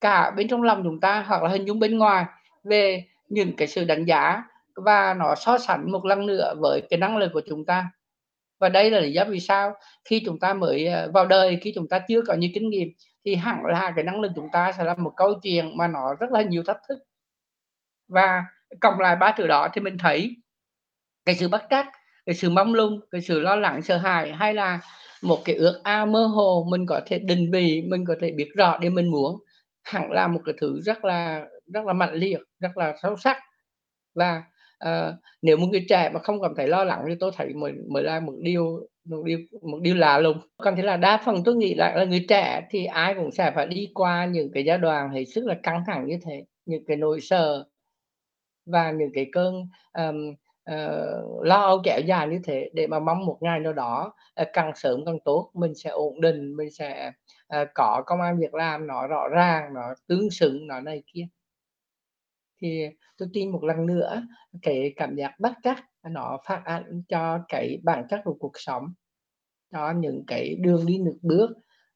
cả 0.00 0.30
bên 0.30 0.48
trong 0.48 0.62
lòng 0.62 0.82
chúng 0.84 1.00
ta 1.00 1.24
hoặc 1.28 1.42
là 1.42 1.48
hình 1.48 1.64
dung 1.64 1.78
bên 1.78 1.98
ngoài 1.98 2.24
về 2.64 3.04
những 3.28 3.56
cái 3.56 3.68
sự 3.68 3.84
đánh 3.84 4.04
giá 4.04 4.44
và 4.76 5.14
nó 5.14 5.34
so 5.34 5.58
sánh 5.58 5.92
một 5.92 6.04
lần 6.04 6.26
nữa 6.26 6.54
với 6.58 6.80
cái 6.90 6.98
năng 6.98 7.16
lực 7.16 7.30
của 7.34 7.42
chúng 7.48 7.64
ta. 7.64 7.90
Và 8.60 8.68
đây 8.68 8.90
là 8.90 9.00
lý 9.00 9.12
do 9.12 9.24
vì 9.24 9.40
sao 9.40 9.74
khi 10.04 10.22
chúng 10.26 10.38
ta 10.38 10.54
mới 10.54 10.86
ờ, 10.86 11.10
vào 11.14 11.26
đời, 11.26 11.58
khi 11.62 11.72
chúng 11.74 11.88
ta 11.88 11.98
chưa 12.08 12.22
có 12.26 12.34
nhiều 12.34 12.50
kinh 12.54 12.70
nghiệm 12.70 12.88
thì 13.24 13.34
hẳn 13.34 13.64
là 13.64 13.92
cái 13.96 14.04
năng 14.04 14.20
lực 14.20 14.32
chúng 14.36 14.48
ta 14.52 14.72
sẽ 14.72 14.84
là 14.84 14.94
một 14.94 15.12
câu 15.16 15.34
chuyện 15.42 15.76
mà 15.76 15.88
nó 15.88 16.14
rất 16.20 16.32
là 16.32 16.42
nhiều 16.42 16.62
thách 16.66 16.78
thức 16.88 16.98
và 18.12 18.44
cộng 18.80 19.00
lại 19.00 19.16
ba 19.16 19.34
thứ 19.36 19.46
đó 19.46 19.68
thì 19.74 19.80
mình 19.80 19.98
thấy 19.98 20.36
cái 21.24 21.34
sự 21.34 21.48
bất 21.48 21.62
trắc 21.70 21.86
cái 22.26 22.34
sự 22.34 22.50
mong 22.50 22.74
lung 22.74 23.00
cái 23.10 23.20
sự 23.20 23.40
lo 23.40 23.56
lắng 23.56 23.82
sợ 23.82 23.96
hãi 23.96 24.32
hay 24.32 24.54
là 24.54 24.80
một 25.22 25.38
cái 25.44 25.56
ước 25.56 25.80
ao 25.84 26.06
mơ 26.06 26.26
hồ 26.26 26.66
mình 26.70 26.86
có 26.86 27.00
thể 27.06 27.18
định 27.18 27.50
vị 27.52 27.82
mình 27.88 28.04
có 28.04 28.14
thể 28.20 28.32
biết 28.32 28.48
rõ 28.56 28.78
để 28.78 28.88
mình 28.88 29.10
muốn 29.10 29.36
hẳn 29.82 30.10
là 30.10 30.28
một 30.28 30.40
cái 30.44 30.54
thứ 30.60 30.80
rất 30.80 31.04
là 31.04 31.46
rất 31.66 31.84
là 31.86 31.92
mạnh 31.92 32.14
liệt 32.14 32.40
rất 32.60 32.76
là 32.76 32.94
sâu 33.02 33.16
sắc. 33.16 33.36
Và 34.14 34.42
uh, 34.84 35.14
nếu 35.42 35.56
một 35.56 35.66
người 35.66 35.86
trẻ 35.88 36.10
mà 36.14 36.20
không 36.20 36.42
cảm 36.42 36.54
thấy 36.56 36.68
lo 36.68 36.84
lắng 36.84 37.04
thì 37.08 37.14
tôi 37.20 37.30
thấy 37.36 37.54
mới 37.54 37.72
mới 37.90 38.02
là 38.02 38.20
một 38.20 38.34
điều 38.42 38.88
một 39.04 39.22
điều 39.24 39.38
một 39.62 39.78
điều 39.82 39.94
lạ 39.94 40.18
lùng. 40.18 40.38
Còn 40.56 40.76
thế 40.76 40.82
là 40.82 40.96
đa 40.96 41.22
phần 41.24 41.42
tôi 41.44 41.54
nghĩ 41.56 41.74
lại 41.74 41.96
là 41.98 42.04
người 42.04 42.24
trẻ 42.28 42.66
thì 42.70 42.84
ai 42.84 43.14
cũng 43.14 43.32
sẽ 43.32 43.52
phải 43.54 43.66
đi 43.66 43.88
qua 43.94 44.24
những 44.26 44.50
cái 44.54 44.64
giai 44.64 44.78
đoạn 44.78 45.10
hết 45.10 45.24
sức 45.24 45.46
là 45.46 45.54
căng 45.62 45.82
thẳng 45.86 46.06
như 46.06 46.18
thế 46.24 46.44
những 46.66 46.84
cái 46.86 46.96
nỗi 46.96 47.20
sợ 47.20 47.64
và 48.66 48.90
những 48.90 49.10
cái 49.14 49.26
cơn 49.32 49.66
um, 49.92 50.34
uh, 50.70 51.44
lo 51.44 51.56
âu 51.56 51.80
kéo 51.84 52.00
dài 52.00 52.28
như 52.28 52.40
thế 52.44 52.70
để 52.74 52.86
mà 52.86 52.98
mong 52.98 53.26
một 53.26 53.38
ngày 53.40 53.60
nào 53.60 53.72
đó 53.72 54.14
uh, 54.42 54.48
càng 54.52 54.72
sớm 54.74 55.04
càng 55.06 55.18
tốt 55.24 55.50
mình 55.54 55.74
sẽ 55.74 55.90
ổn 55.90 56.20
định 56.20 56.56
mình 56.56 56.70
sẽ 56.70 57.12
uh, 57.62 57.68
có 57.74 58.02
công 58.06 58.20
an 58.20 58.38
việc 58.38 58.54
làm 58.54 58.86
nó 58.86 59.06
rõ 59.06 59.28
ràng 59.28 59.74
nó 59.74 59.94
tương 60.06 60.30
xứng 60.30 60.66
nó 60.66 60.80
này 60.80 61.02
kia. 61.06 61.26
Thì 62.62 62.86
tôi 63.18 63.28
tin 63.32 63.50
một 63.50 63.64
lần 63.64 63.86
nữa 63.86 64.22
cái 64.62 64.92
cảm 64.96 65.16
giác 65.16 65.34
bất 65.38 65.52
chắc 65.62 65.84
nó 66.08 66.38
phát 66.46 66.62
ảnh 66.64 67.02
cho 67.08 67.38
cái 67.48 67.78
bản 67.82 68.04
chất 68.08 68.20
của 68.24 68.36
cuộc 68.40 68.52
sống 68.54 68.92
cho 69.72 69.92
những 69.92 70.24
cái 70.26 70.56
đường 70.60 70.86
đi 70.86 70.98
nước 70.98 71.18
bước 71.22 71.50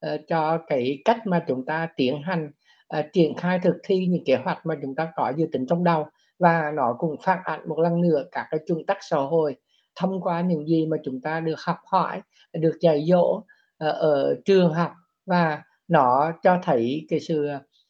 uh, 0.06 0.20
cho 0.28 0.58
cái 0.66 1.02
cách 1.04 1.26
mà 1.26 1.44
chúng 1.48 1.66
ta 1.66 1.88
tiến 1.96 2.22
hành 2.22 2.50
uh, 2.98 3.04
triển 3.12 3.34
khai 3.34 3.58
thực 3.62 3.76
thi 3.84 4.06
những 4.06 4.24
kế 4.24 4.36
hoạch 4.36 4.66
mà 4.66 4.74
chúng 4.82 4.94
ta 4.94 5.12
có 5.16 5.32
dự 5.36 5.46
tính 5.52 5.66
trong 5.66 5.84
đầu 5.84 6.06
và 6.38 6.72
nó 6.74 6.96
cũng 6.98 7.16
phản 7.22 7.38
ảnh 7.44 7.68
một 7.68 7.78
lần 7.78 8.00
nữa 8.00 8.24
các 8.32 8.46
cái 8.50 8.60
chuẩn 8.66 8.86
tắc 8.86 8.98
xã 9.00 9.16
hội. 9.16 9.56
Thông 9.96 10.20
qua 10.20 10.40
những 10.40 10.68
gì 10.68 10.86
mà 10.86 10.96
chúng 11.04 11.20
ta 11.20 11.40
được 11.40 11.60
học 11.60 11.78
hỏi 11.86 12.22
được 12.52 12.78
dạy 12.80 13.04
dỗ 13.08 13.42
ở, 13.78 13.90
ở 13.90 14.36
trường 14.44 14.74
học 14.74 14.92
và 15.26 15.62
nó 15.88 16.32
cho 16.42 16.58
thấy 16.62 17.06
cái 17.08 17.20
sự 17.20 17.48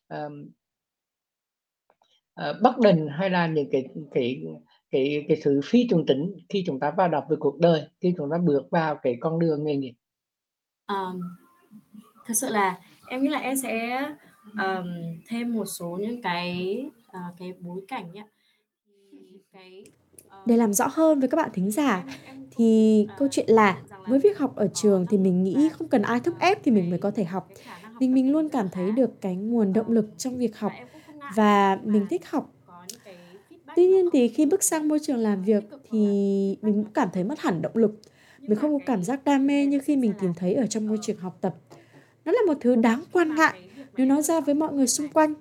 um, 0.08 0.50
uh, 2.40 2.56
bất 2.62 2.78
định 2.78 3.08
hay 3.10 3.30
là 3.30 3.46
những 3.46 3.68
cái 3.72 3.84
cái 4.14 4.42
cái 4.90 5.24
cái 5.28 5.36
sự 5.44 5.60
phi 5.64 5.86
trùng 5.90 6.06
tính 6.06 6.36
khi 6.48 6.64
chúng 6.66 6.80
ta 6.80 6.90
vào 6.90 7.08
đọc 7.08 7.26
về 7.30 7.36
cuộc 7.40 7.58
đời 7.58 7.82
khi 8.00 8.14
chúng 8.16 8.30
ta 8.30 8.38
bước 8.38 8.70
vào 8.70 8.96
cái 8.96 9.16
con 9.20 9.38
đường 9.38 9.64
nghề 9.64 9.76
nghiệp. 9.76 9.94
Um, 10.88 11.20
thật 12.26 12.34
sự 12.34 12.48
là 12.48 12.80
em 13.08 13.22
nghĩ 13.22 13.28
là 13.28 13.38
em 13.38 13.56
sẽ 13.56 14.02
um, 14.52 14.86
thêm 15.28 15.54
một 15.54 15.64
số 15.64 15.98
những 16.00 16.22
cái 16.22 16.84
uh, 17.08 17.34
cái 17.38 17.52
bối 17.60 17.80
cảnh 17.88 18.12
nhé 18.12 18.26
để 20.46 20.56
làm 20.56 20.72
rõ 20.72 20.88
hơn 20.92 21.20
với 21.20 21.28
các 21.28 21.36
bạn 21.36 21.50
thính 21.54 21.70
giả. 21.70 22.04
thì 22.56 23.06
câu 23.18 23.28
chuyện 23.30 23.46
là 23.48 23.78
với 24.06 24.18
việc 24.18 24.38
học 24.38 24.56
ở 24.56 24.68
trường 24.74 25.06
thì 25.10 25.18
mình 25.18 25.44
nghĩ 25.44 25.68
không 25.72 25.88
cần 25.88 26.02
ai 26.02 26.20
thúc 26.20 26.34
ép 26.38 26.64
thì 26.64 26.70
mình 26.70 26.90
mới 26.90 26.98
có 26.98 27.10
thể 27.10 27.24
học. 27.24 27.48
mình 28.00 28.14
mình 28.14 28.32
luôn 28.32 28.48
cảm 28.48 28.68
thấy 28.68 28.90
được 28.90 29.20
cái 29.20 29.36
nguồn 29.36 29.72
động 29.72 29.90
lực 29.90 30.08
trong 30.18 30.38
việc 30.38 30.58
học 30.58 30.72
và 31.34 31.78
mình 31.84 32.06
thích 32.10 32.30
học. 32.30 32.52
tuy 33.76 33.86
nhiên 33.86 34.08
thì 34.12 34.28
khi 34.28 34.46
bước 34.46 34.62
sang 34.62 34.88
môi 34.88 34.98
trường 35.02 35.16
làm 35.16 35.42
việc 35.42 35.64
thì 35.90 35.98
mình 36.62 36.74
cũng 36.74 36.92
cảm 36.94 37.08
thấy 37.12 37.24
mất 37.24 37.40
hẳn 37.40 37.62
động 37.62 37.76
lực. 37.76 38.00
Mình 38.40 38.58
không 38.58 38.78
có 38.78 38.84
cảm 38.86 39.02
giác 39.02 39.24
đam 39.24 39.46
mê 39.46 39.66
như 39.66 39.78
khi 39.78 39.96
mình 39.96 40.12
tìm 40.20 40.34
thấy 40.34 40.54
ở 40.54 40.66
trong 40.66 40.88
môi 40.88 40.98
trường 41.02 41.18
học 41.18 41.38
tập. 41.40 41.54
Nó 42.24 42.32
là 42.32 42.38
một 42.46 42.58
thứ 42.60 42.76
đáng 42.76 43.02
quan 43.12 43.34
ngại 43.34 43.60
nếu 43.96 44.06
nói 44.06 44.22
ra 44.22 44.40
với 44.40 44.54
mọi 44.54 44.72
người 44.72 44.86
xung 44.86 45.08
quanh 45.08 45.34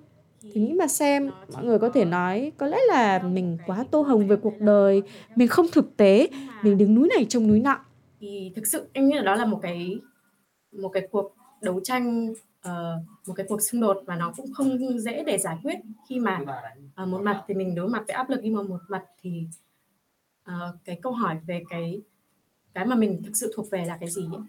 thì 0.52 0.60
nghĩ 0.60 0.72
mà 0.72 0.86
xem 0.86 1.30
mọi 1.52 1.64
người 1.64 1.78
có 1.78 1.88
thể 1.88 2.04
nói 2.04 2.52
có 2.56 2.66
lẽ 2.66 2.78
là 2.88 3.22
mình 3.22 3.58
quá 3.66 3.84
tô 3.90 4.02
hồng 4.02 4.28
về 4.28 4.36
cuộc 4.36 4.60
đời 4.60 5.02
mình 5.36 5.48
không 5.48 5.66
thực 5.72 5.96
tế 5.96 6.28
mình 6.62 6.78
đứng 6.78 6.94
núi 6.94 7.08
này 7.16 7.26
trông 7.28 7.48
núi 7.48 7.60
nọ. 7.60 7.78
Thì 8.20 8.52
thực 8.56 8.66
sự 8.66 8.88
em 8.92 9.08
nghĩ 9.08 9.16
là 9.16 9.22
đó 9.22 9.34
là 9.34 9.44
một 9.44 9.58
cái 9.62 10.00
một 10.72 10.88
cái 10.88 11.08
cuộc 11.10 11.36
đấu 11.62 11.80
tranh 11.84 12.30
uh, 12.68 12.72
một 13.26 13.34
cái 13.36 13.46
cuộc 13.48 13.62
xung 13.62 13.80
đột 13.80 14.02
và 14.06 14.16
nó 14.16 14.32
cũng 14.36 14.52
không 14.52 14.98
dễ 14.98 15.24
để 15.24 15.38
giải 15.38 15.58
quyết. 15.62 15.76
Khi 16.08 16.20
mà 16.20 16.40
uh, 17.02 17.08
một 17.08 17.22
mặt 17.22 17.44
thì 17.48 17.54
mình 17.54 17.74
đối 17.74 17.88
mặt 17.88 18.02
với 18.06 18.14
áp 18.14 18.30
lực 18.30 18.40
nhưng 18.42 18.54
mà 18.54 18.62
một 18.62 18.80
mặt 18.88 19.04
thì 19.22 19.46
uh, 20.50 20.74
cái 20.84 20.98
câu 21.02 21.12
hỏi 21.12 21.36
về 21.46 21.62
cái 21.68 22.02
cái 22.74 22.86
mà 22.86 22.96
mình 22.96 23.22
thực 23.24 23.36
sự 23.36 23.52
thuộc 23.56 23.70
về 23.70 23.84
là 23.84 23.96
cái 24.00 24.10
gì 24.10 24.22
ấy. 24.32 24.42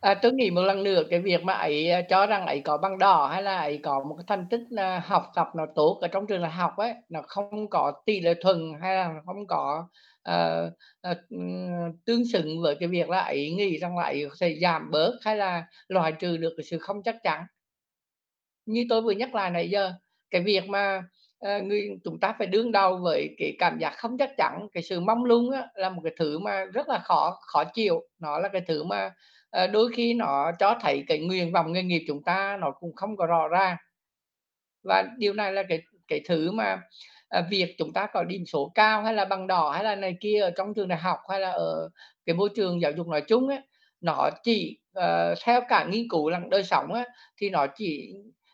À, 0.00 0.14
tôi 0.22 0.32
nghĩ 0.32 0.50
một 0.50 0.62
lần 0.62 0.82
nữa 0.82 1.02
cái 1.10 1.20
việc 1.20 1.42
mà 1.44 1.52
ấy 1.52 1.90
à, 1.90 2.02
cho 2.10 2.26
rằng 2.26 2.46
ấy 2.46 2.60
có 2.64 2.78
bằng 2.78 2.98
đỏ 2.98 3.28
hay 3.32 3.42
là 3.42 3.56
ấy 3.58 3.80
có 3.82 4.04
một 4.08 4.14
cái 4.18 4.24
thành 4.26 4.46
tích 4.50 4.60
à, 4.76 5.02
học 5.06 5.32
tập 5.34 5.48
nó 5.56 5.66
tốt 5.74 5.98
ở 6.02 6.08
trong 6.08 6.26
trường 6.26 6.42
đại 6.42 6.50
học 6.50 6.76
ấy 6.76 6.92
nó 7.08 7.22
không 7.26 7.70
có 7.70 7.92
tỷ 8.06 8.20
lệ 8.20 8.34
thuần 8.40 8.72
hay 8.82 8.94
là 8.94 9.14
không 9.26 9.46
có 9.46 9.88
uh, 10.30 10.72
uh, 11.10 11.16
tương 12.06 12.22
xứng 12.32 12.62
với 12.62 12.76
cái 12.80 12.88
việc 12.88 13.08
là 13.08 13.18
ấy 13.20 13.50
nghĩ 13.50 13.78
rằng 13.78 13.98
là 13.98 14.04
ấy 14.04 14.24
sẽ 14.40 14.54
giảm 14.62 14.90
bớt 14.90 15.12
hay 15.24 15.36
là 15.36 15.64
loại 15.88 16.12
trừ 16.12 16.36
được 16.36 16.54
cái 16.56 16.64
sự 16.64 16.78
không 16.78 17.02
chắc 17.02 17.16
chắn. 17.22 17.44
Như 18.66 18.86
tôi 18.88 19.02
vừa 19.02 19.10
nhắc 19.12 19.34
lại 19.34 19.50
nãy 19.50 19.70
giờ 19.70 19.92
cái 20.30 20.42
việc 20.42 20.68
mà 20.68 21.02
ờ, 21.38 21.60
người 21.62 21.88
chúng 22.04 22.20
ta 22.20 22.34
phải 22.38 22.46
đương 22.46 22.72
đầu 22.72 22.96
với 22.96 23.34
cái 23.38 23.56
cảm 23.58 23.78
giác 23.78 23.94
không 23.96 24.18
chắc 24.18 24.30
chắn, 24.36 24.66
cái 24.72 24.82
sự 24.82 25.00
mong 25.00 25.24
lung 25.24 25.50
á, 25.50 25.66
là 25.74 25.90
một 25.90 26.00
cái 26.04 26.12
thứ 26.18 26.38
mà 26.38 26.64
rất 26.64 26.88
là 26.88 26.98
khó 27.04 27.38
khó 27.40 27.64
chịu, 27.64 28.00
nó 28.18 28.38
là 28.38 28.48
cái 28.52 28.62
thứ 28.68 28.84
mà, 28.84 29.10
Ờ, 29.50 29.66
đôi 29.66 29.90
khi 29.94 30.14
nó 30.14 30.52
cho 30.58 30.74
thấy 30.80 31.04
cái 31.08 31.18
nguyện 31.18 31.52
vọng 31.52 31.72
nghề 31.72 31.82
nghiệp 31.82 32.04
chúng 32.08 32.22
ta 32.22 32.56
nó 32.60 32.70
cũng 32.80 32.94
không 32.96 33.16
có 33.16 33.26
rõ 33.26 33.48
ràng. 33.48 33.76
Và 34.84 35.04
điều 35.18 35.32
này 35.34 35.52
là 35.52 35.62
cái 35.68 35.82
cái 36.08 36.20
thứ 36.28 36.50
mà, 36.52 36.80
à, 37.28 37.42
việc 37.50 37.74
chúng 37.78 37.92
ta 37.92 38.06
có 38.12 38.24
điểm 38.24 38.44
số 38.46 38.72
cao 38.74 39.02
hay 39.02 39.14
là 39.14 39.24
bằng 39.24 39.46
đỏ 39.46 39.70
hay 39.70 39.84
là 39.84 39.94
này 39.96 40.16
kia 40.20 40.40
ở 40.40 40.50
trong 40.56 40.74
trường 40.74 40.88
đại 40.88 40.98
học 40.98 41.18
hay 41.28 41.40
là 41.40 41.50
ở 41.50 41.88
cái 42.26 42.34
môi 42.36 42.48
trường 42.56 42.80
giáo 42.80 42.92
dục 42.92 43.08
nói 43.08 43.20
chung 43.28 43.48
á, 43.48 43.62
nó 44.00 44.30
chỉ, 44.42 44.78
uh, 44.98 45.38
theo 45.44 45.60
cả 45.68 45.84
nghiên 45.90 46.06
cứu 46.10 46.30
lẫn 46.30 46.50
đời 46.50 46.64
sống 46.64 46.92
á, 46.94 47.04
thì 47.40 47.50
nó 47.50 47.66
chỉ, 47.76 48.12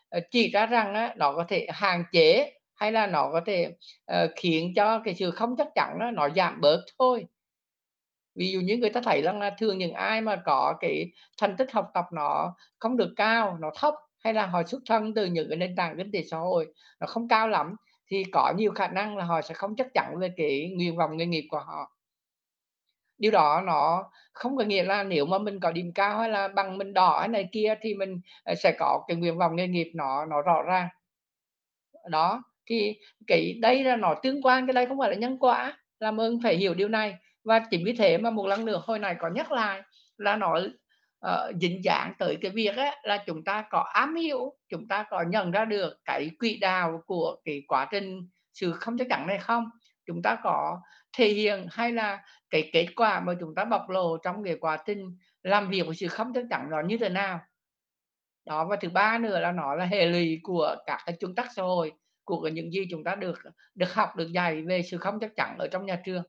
ờ, 0.09 0.19
chỉ 0.31 0.49
ra 0.51 0.65
rằng 0.65 0.93
á, 0.93 1.13
nó 1.17 1.33
có 1.35 1.45
thể 1.49 1.67
hạn 1.73 2.03
chế 2.11 2.51
hay 2.75 2.91
là 2.91 3.07
nó 3.07 3.29
có 3.33 3.41
thể, 3.45 3.67
uh, 4.25 4.31
khiến 4.35 4.73
cho 4.75 4.99
cái 5.05 5.15
sự 5.15 5.31
không 5.31 5.55
chắc 5.57 5.67
chắn 5.75 5.97
á, 5.99 6.11
nó 6.11 6.29
giảm 6.35 6.61
bớt 6.61 6.81
thôi. 6.99 7.25
Ví 8.37 8.51
dụ 8.51 8.59
như 8.59 8.77
người 8.77 8.89
ta 8.89 9.01
thấy 9.01 9.21
rằng 9.21 9.39
là 9.39 9.55
thường 9.59 9.77
những 9.77 9.93
ai 9.93 10.21
mà 10.21 10.35
có 10.45 10.75
cái 10.79 11.11
thành 11.41 11.57
tích 11.57 11.71
học 11.71 11.87
tập 11.93 12.05
nó 12.13 12.55
không 12.79 12.97
được 12.97 13.13
cao, 13.15 13.57
nó 13.61 13.71
thấp 13.79 13.93
hay 14.23 14.33
là 14.33 14.45
họ 14.45 14.63
xuất 14.63 14.81
thân 14.89 15.13
từ 15.13 15.25
những 15.25 15.49
cái 15.49 15.57
nền 15.57 15.75
tảng 15.75 15.97
kinh 15.97 16.11
tế 16.11 16.23
xã 16.31 16.37
hội 16.37 16.67
nó 16.99 17.07
không 17.07 17.27
cao 17.27 17.47
lắm, 17.47 17.75
thì 18.11 18.23
có 18.31 18.53
nhiều 18.57 18.71
khả 18.71 18.87
năng 18.87 19.17
là 19.17 19.25
họ 19.25 19.41
sẽ 19.41 19.53
không 19.53 19.75
chắc 19.75 19.87
chắn 19.93 20.13
về 20.19 20.29
cái 20.37 20.71
nguyện 20.77 20.97
vọng 20.97 21.17
nghề 21.17 21.25
nghiệp 21.25 21.47
của 21.49 21.59
họ. 21.59 21.91
Điều 23.17 23.31
đó 23.31 23.61
nó 23.65 24.03
không 24.33 24.57
có 24.57 24.63
nghĩa 24.63 24.83
là 24.83 25.03
nếu 25.03 25.25
mà 25.25 25.37
mình 25.37 25.59
có 25.59 25.71
điểm 25.71 25.91
cao 25.95 26.19
hay 26.19 26.29
là 26.29 26.47
bằng 26.47 26.77
mình 26.77 26.93
đỏ 26.93 27.19
hay 27.19 27.27
này 27.27 27.49
kia 27.51 27.75
thì 27.81 27.93
mình, 27.93 28.21
ờ, 28.43 28.55
sẽ 28.55 28.71
có 28.79 29.03
cái 29.07 29.17
nguyện 29.17 29.37
vọng 29.37 29.55
nghề 29.55 29.67
nghiệp 29.67 29.91
nó 29.95 30.25
nó 30.25 30.41
rõ 30.41 30.61
ràng. 30.63 30.87
Đó, 32.09 32.43
thì 32.69 32.95
cái 33.27 33.57
đây 33.61 33.83
là 33.83 33.95
nó 33.95 34.15
tương 34.23 34.41
quan, 34.41 34.67
cái 34.67 34.73
đây 34.73 34.85
không 34.85 34.97
phải 34.99 35.09
là 35.09 35.15
nhân 35.15 35.37
quả, 35.39 35.77
làm 35.99 36.19
ơn 36.19 36.39
phải 36.43 36.57
hiểu 36.57 36.73
điều 36.73 36.87
này. 36.87 37.13
Và 37.47 37.59
chính 37.71 37.85
vì 37.85 37.93
thế 37.93 38.17
mà 38.17 38.29
một 38.29 38.47
lần 38.47 38.65
nữa 38.65 38.81
hồi 38.85 38.99
này 38.99 39.15
có 39.19 39.29
nhắc 39.29 39.51
lại 39.51 39.81
là 40.17 40.35
nó, 40.35 40.57
uh, 40.57 40.71
ờ, 41.19 41.51
dính 41.61 41.83
dáng 41.83 42.13
tới 42.19 42.37
cái 42.41 42.51
việc 42.51 42.75
ấy, 42.75 42.95
là 43.03 43.23
chúng 43.27 43.43
ta 43.43 43.65
có 43.69 43.79
ám 43.93 44.15
hiểu, 44.15 44.53
chúng 44.69 44.87
ta 44.87 45.05
có 45.09 45.21
nhận 45.21 45.51
ra 45.51 45.65
được 45.65 45.99
cái 46.05 46.29
quỹ 46.39 46.57
đạo 46.61 47.01
của 47.05 47.35
cái 47.45 47.63
quá 47.67 47.87
trình 47.91 48.29
sự 48.53 48.71
không 48.71 48.97
chắc 48.97 49.07
chắn 49.09 49.27
này 49.27 49.39
không? 49.39 49.69
Chúng 50.05 50.21
ta 50.21 50.37
có 50.43 50.81
thể 51.17 51.27
hiện 51.27 51.67
hay 51.71 51.91
là 51.91 52.23
cái 52.49 52.69
kết 52.73 52.87
quả 52.95 53.19
mà 53.19 53.33
chúng 53.39 53.55
ta 53.55 53.65
bộc 53.65 53.89
lộ 53.89 54.17
trong 54.17 54.43
cái 54.43 54.55
quá 54.59 54.77
trình 54.85 55.17
làm 55.43 55.69
việc 55.69 55.83
của 55.85 55.93
sự 55.93 56.07
không 56.07 56.31
chắc 56.33 56.45
chắn 56.49 56.69
đó 56.69 56.81
như 56.85 56.97
thế 56.97 57.09
nào? 57.09 57.39
Đó, 58.45 58.65
và 58.65 58.75
thứ 58.75 58.89
ba 58.89 59.17
nữa 59.17 59.39
là 59.39 59.51
nó 59.51 59.75
là 59.75 59.85
hệ 59.85 60.05
lụy 60.05 60.39
của 60.43 60.75
các 60.85 60.99
cái 61.05 61.15
chuẩn 61.19 61.35
tắc 61.35 61.47
xã 61.55 61.63
hội, 61.63 61.91
của 62.25 62.47
những 62.47 62.71
gì 62.71 62.87
chúng 62.91 63.03
ta 63.03 63.15
được 63.15 63.39
được 63.75 63.93
học, 63.93 64.15
được 64.15 64.31
dạy 64.31 64.61
về 64.61 64.81
sự 64.81 64.97
không 64.97 65.19
chắc 65.19 65.35
chắn 65.35 65.57
ở 65.57 65.67
trong 65.67 65.85
nhà 65.85 66.01
trường. 66.05 66.23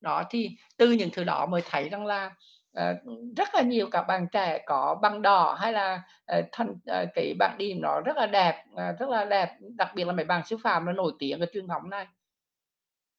Đó, 0.00 0.24
thì 0.30 0.50
từ 0.76 0.90
những 0.92 1.10
thứ 1.12 1.24
đó 1.24 1.46
mới 1.46 1.62
thấy 1.70 1.88
rằng 1.88 2.06
là, 2.06 2.34
ờ, 2.72 2.94
rất 3.36 3.54
là 3.54 3.62
nhiều 3.62 3.88
các 3.92 4.02
bạn 4.02 4.26
trẻ 4.32 4.62
có 4.66 4.98
bằng 5.02 5.22
đỏ 5.22 5.56
hay 5.60 5.72
là, 5.72 6.02
ờ, 6.26 6.38
uh, 6.38 6.44
thành 6.52 6.70
uh, 6.70 6.76
ờ, 6.86 7.06
cái 7.14 7.34
bảng 7.38 7.56
điểm 7.58 7.80
nó 7.80 8.00
rất 8.00 8.16
là 8.16 8.26
đẹp, 8.26 8.64
uh, 8.72 8.98
rất 8.98 9.08
là 9.08 9.24
đẹp, 9.24 9.56
đặc 9.76 9.88
biệt 9.94 10.06
là 10.06 10.12
mấy 10.12 10.24
bằng 10.24 10.44
sư 10.44 10.56
phạm 10.62 10.84
nó 10.84 10.92
nổi 10.92 11.12
tiếng 11.18 11.40
ở 11.40 11.46
trường 11.52 11.68
học 11.68 11.82
này. 11.84 12.06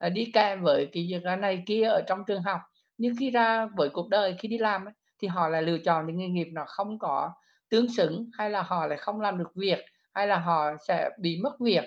uh, 0.07 0.13
đi 0.13 0.31
kèm 0.33 0.63
với 0.63 0.89
cái 0.93 1.07
việc 1.09 1.23
này 1.39 1.63
kia 1.65 1.83
ở 1.83 2.01
trong 2.07 2.23
trường 2.27 2.41
học, 2.41 2.61
nhưng 2.97 3.13
khi 3.19 3.31
ra 3.31 3.65
với 3.65 3.89
cuộc 3.89 4.09
đời, 4.09 4.35
khi 4.39 4.47
đi 4.47 4.57
làm 4.57 4.85
ấy, 4.85 4.93
thì 5.19 5.27
họ 5.27 5.47
lại 5.49 5.61
lựa 5.61 5.77
chọn 5.77 6.07
những 6.07 6.17
nghề 6.17 6.27
nghiệp 6.27 6.47
nó 6.51 6.65
không 6.67 6.99
có 6.99 7.31
tương 7.69 7.89
xứng, 7.89 8.29
hay 8.33 8.49
là 8.49 8.61
họ 8.61 8.87
lại 8.87 8.97
không 8.97 9.21
làm 9.21 9.37
được 9.37 9.55
việc, 9.55 9.85
hay 10.13 10.27
là 10.27 10.39
họ 10.39 10.71
sẽ 10.87 11.09
bị 11.19 11.39
mất 11.43 11.59
việc. 11.59 11.83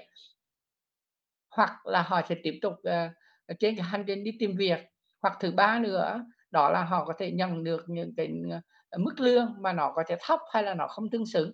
Hoặc 1.50 1.86
là 1.86 2.02
họ 2.02 2.20
sẽ 2.28 2.34
tiếp 2.42 2.58
tục, 2.62 2.72
uh, 2.72 3.12
trên 3.60 3.76
cái 3.76 3.84
hành 3.84 4.04
trình 4.06 4.24
đi 4.24 4.32
tìm 4.38 4.56
việc. 4.56 4.78
Hoặc 5.22 5.36
thứ 5.40 5.50
ba 5.52 5.78
nữa 5.78 6.24
đó 6.50 6.70
là 6.70 6.84
họ 6.84 7.04
có 7.04 7.14
thể 7.18 7.30
nhận 7.30 7.64
được 7.64 7.84
những 7.88 8.12
cái, 8.16 8.28
ờ, 8.90 8.98
mức 8.98 9.20
lương 9.20 9.54
mà 9.60 9.72
nó 9.72 9.92
có 9.96 10.04
thể 10.08 10.16
thấp 10.20 10.40
hay 10.52 10.62
là 10.62 10.74
nó 10.74 10.86
không 10.88 11.10
tương 11.10 11.26
xứng. 11.26 11.52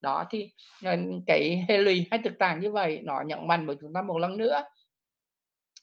Đó, 0.00 0.24
thì, 0.30 0.50
ờ, 0.84 0.96
cái 1.26 1.66
hệ 1.68 1.78
lụy 1.78 2.06
hay 2.10 2.20
thực 2.24 2.34
trạng 2.38 2.60
như 2.60 2.72
vậy 2.72 3.00
nó 3.04 3.22
nhận 3.26 3.46
mạnh 3.48 3.66
với 3.66 3.76
chúng 3.80 3.92
ta 3.94 4.02
một 4.02 4.18
lần 4.18 4.36
nữa 4.38 4.62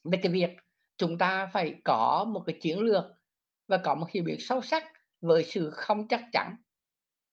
về 0.03 0.19
cái 0.23 0.31
việc 0.31 0.49
chúng 0.97 1.17
ta 1.17 1.45
phải 1.53 1.75
có 1.83 2.25
một 2.33 2.43
cái 2.45 2.57
chiến 2.61 2.79
lược 2.79 3.03
và 3.67 3.77
có 3.77 3.95
một 3.95 4.07
hiểu 4.11 4.23
biết 4.23 4.37
sâu 4.39 4.61
sắc 4.61 4.83
với 5.21 5.43
sự 5.43 5.69
không 5.71 6.07
chắc 6.07 6.21
chắn. 6.33 6.55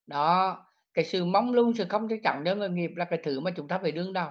Đó, 0.07 0.59
cái 0.95 1.05
sự 1.05 1.25
mong 1.25 1.53
lung, 1.53 1.75
sự 1.79 1.87
không 1.89 2.09
chắc 2.11 2.21
chắn 2.25 2.43
cho 2.47 2.55
nghề 2.55 2.69
nghiệp 2.69 2.91
là 2.97 3.05
cái 3.05 3.21
thứ 3.25 3.41
mà 3.41 3.51
chúng 3.57 3.69
ta 3.69 3.79
phải 3.83 3.93
đương 3.93 4.13
đầu. 4.13 4.31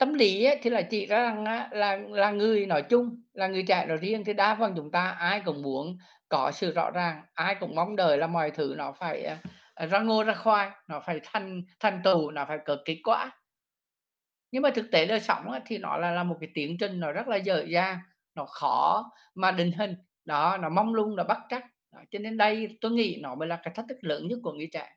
Tâm 0.00 0.14
lý 0.14 0.44
ấy, 0.44 0.58
thì 0.62 0.70
là 0.70 0.82
chỉ 0.82 1.06
ra 1.06 1.20
rằng 1.22 1.44
á, 1.44 1.68
là 1.72 1.96
là 2.10 2.30
người 2.30 2.66
nói 2.66 2.82
chung, 2.82 3.22
là 3.32 3.48
người 3.48 3.64
trẻ 3.68 3.86
nói 3.88 3.96
riêng 3.98 4.24
thì 4.24 4.32
đa 4.32 4.56
phần 4.60 4.74
chúng 4.76 4.90
ta 4.90 5.10
ai 5.10 5.42
cũng 5.44 5.62
muốn 5.62 5.98
có 6.28 6.50
sự 6.52 6.72
rõ 6.72 6.90
ràng, 6.90 7.22
ai 7.34 7.56
cũng 7.60 7.74
mong 7.74 7.96
đợi 7.96 8.18
là 8.18 8.26
mọi 8.26 8.50
thứ 8.50 8.74
nó 8.78 8.92
phải, 8.92 9.24
à, 9.74 9.86
ra 9.86 10.00
ngô 10.00 10.24
ra 10.24 10.34
khoai, 10.34 10.70
nó 10.88 11.00
phải 11.00 11.20
thành 11.24 11.62
thành 11.80 12.00
tựu, 12.04 12.30
nó 12.30 12.44
phải 12.48 12.58
có 12.66 12.76
kết 12.86 13.00
quả. 13.04 13.32
Nhưng 14.52 14.62
mà 14.62 14.70
thực 14.74 14.86
tế 14.92 15.06
đời 15.06 15.20
sống 15.20 15.50
ấy, 15.50 15.60
thì 15.66 15.78
nó 15.78 15.96
là 15.98 16.10
là 16.10 16.24
một 16.24 16.36
cái 16.40 16.50
tiến 16.54 16.76
trình 16.80 17.00
nó 17.00 17.12
rất 17.12 17.28
là 17.28 17.36
dở 17.36 17.64
dang, 17.70 17.98
nó 18.34 18.46
khó 18.46 19.10
mà 19.34 19.50
định 19.52 19.72
hình, 19.72 19.94
đó, 20.24 20.56
nó 20.60 20.68
mong 20.68 20.94
lung, 20.94 21.16
nó 21.16 21.24
bắt 21.24 21.38
chắc 21.48 21.64
Đó, 21.92 22.00
cho 22.10 22.18
nên 22.18 22.36
đây 22.36 22.78
tôi 22.80 22.92
nghĩ 22.92 23.18
nó 23.22 23.34
mới 23.34 23.48
là 23.48 23.60
cái 23.62 23.74
thách 23.76 23.86
thức 23.88 23.98
lớn 24.02 24.28
nhất 24.28 24.38
của 24.42 24.52
người 24.52 24.68
trẻ. 24.72 24.96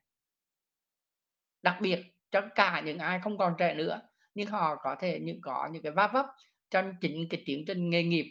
Đặc 1.63 1.77
biệt 1.81 1.99
cho 2.31 2.41
cả 2.55 2.81
những 2.85 2.99
ai 2.99 3.19
không 3.23 3.37
còn 3.37 3.55
trẻ 3.59 3.73
nữa, 3.73 4.01
nhưng 4.35 4.47
họ 4.47 4.75
có 4.83 4.95
thể 4.99 5.19
những 5.19 5.41
có 5.41 5.69
những 5.71 5.83
cái 5.83 5.91
va 5.91 6.07
vấp 6.13 6.25
trong 6.71 6.93
chính 7.01 7.29
cái 7.29 7.43
tiến 7.45 7.63
trình 7.67 7.89
nghề 7.89 8.03
nghiệp 8.03 8.25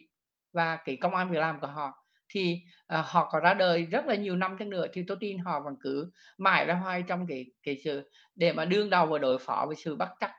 và 0.52 0.76
cái 0.84 0.96
công 0.96 1.14
an 1.14 1.30
việc 1.30 1.38
làm 1.38 1.60
của 1.60 1.66
họ, 1.66 2.04
thì, 2.28 2.60
uh, 2.98 3.06
họ 3.06 3.28
có 3.32 3.40
ra 3.40 3.54
đời 3.54 3.84
rất 3.86 4.06
là 4.06 4.14
nhiều 4.14 4.36
năm 4.36 4.56
chăng 4.58 4.70
nữa 4.70 4.86
thì 4.92 5.04
tôi 5.08 5.16
tin 5.20 5.38
họ 5.38 5.60
vẫn 5.60 5.74
cứ 5.80 6.10
mãi 6.38 6.66
ra 6.66 6.74
hoài 6.74 7.02
trong 7.08 7.26
cái 7.28 7.46
cái 7.62 7.76
sự 7.84 8.10
để 8.34 8.52
mà 8.52 8.64
đương 8.64 8.90
đầu 8.90 9.06
và 9.06 9.18
đối 9.18 9.38
phó 9.38 9.64
với 9.66 9.76
sự 9.76 9.96
bất 9.96 10.08
chắc 10.20 10.32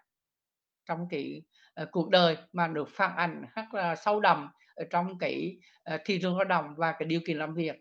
trong 0.85 1.07
cái, 1.09 1.41
uh, 1.83 1.87
cuộc 1.91 2.09
đời 2.09 2.37
mà 2.53 2.67
được 2.67 2.89
phản 2.89 3.15
ảnh 3.17 3.45
rất 3.55 3.73
là 3.73 3.95
sâu 3.95 4.19
đậm 4.19 4.47
ở 4.75 4.85
trong 4.89 5.17
cái, 5.19 5.57
uh, 5.95 6.01
thị 6.05 6.19
trường 6.21 6.37
lao 6.37 6.45
động 6.45 6.75
và 6.77 6.91
cái 6.91 7.07
điều 7.07 7.21
kiện 7.27 7.37
làm 7.37 7.53
việc, 7.55 7.75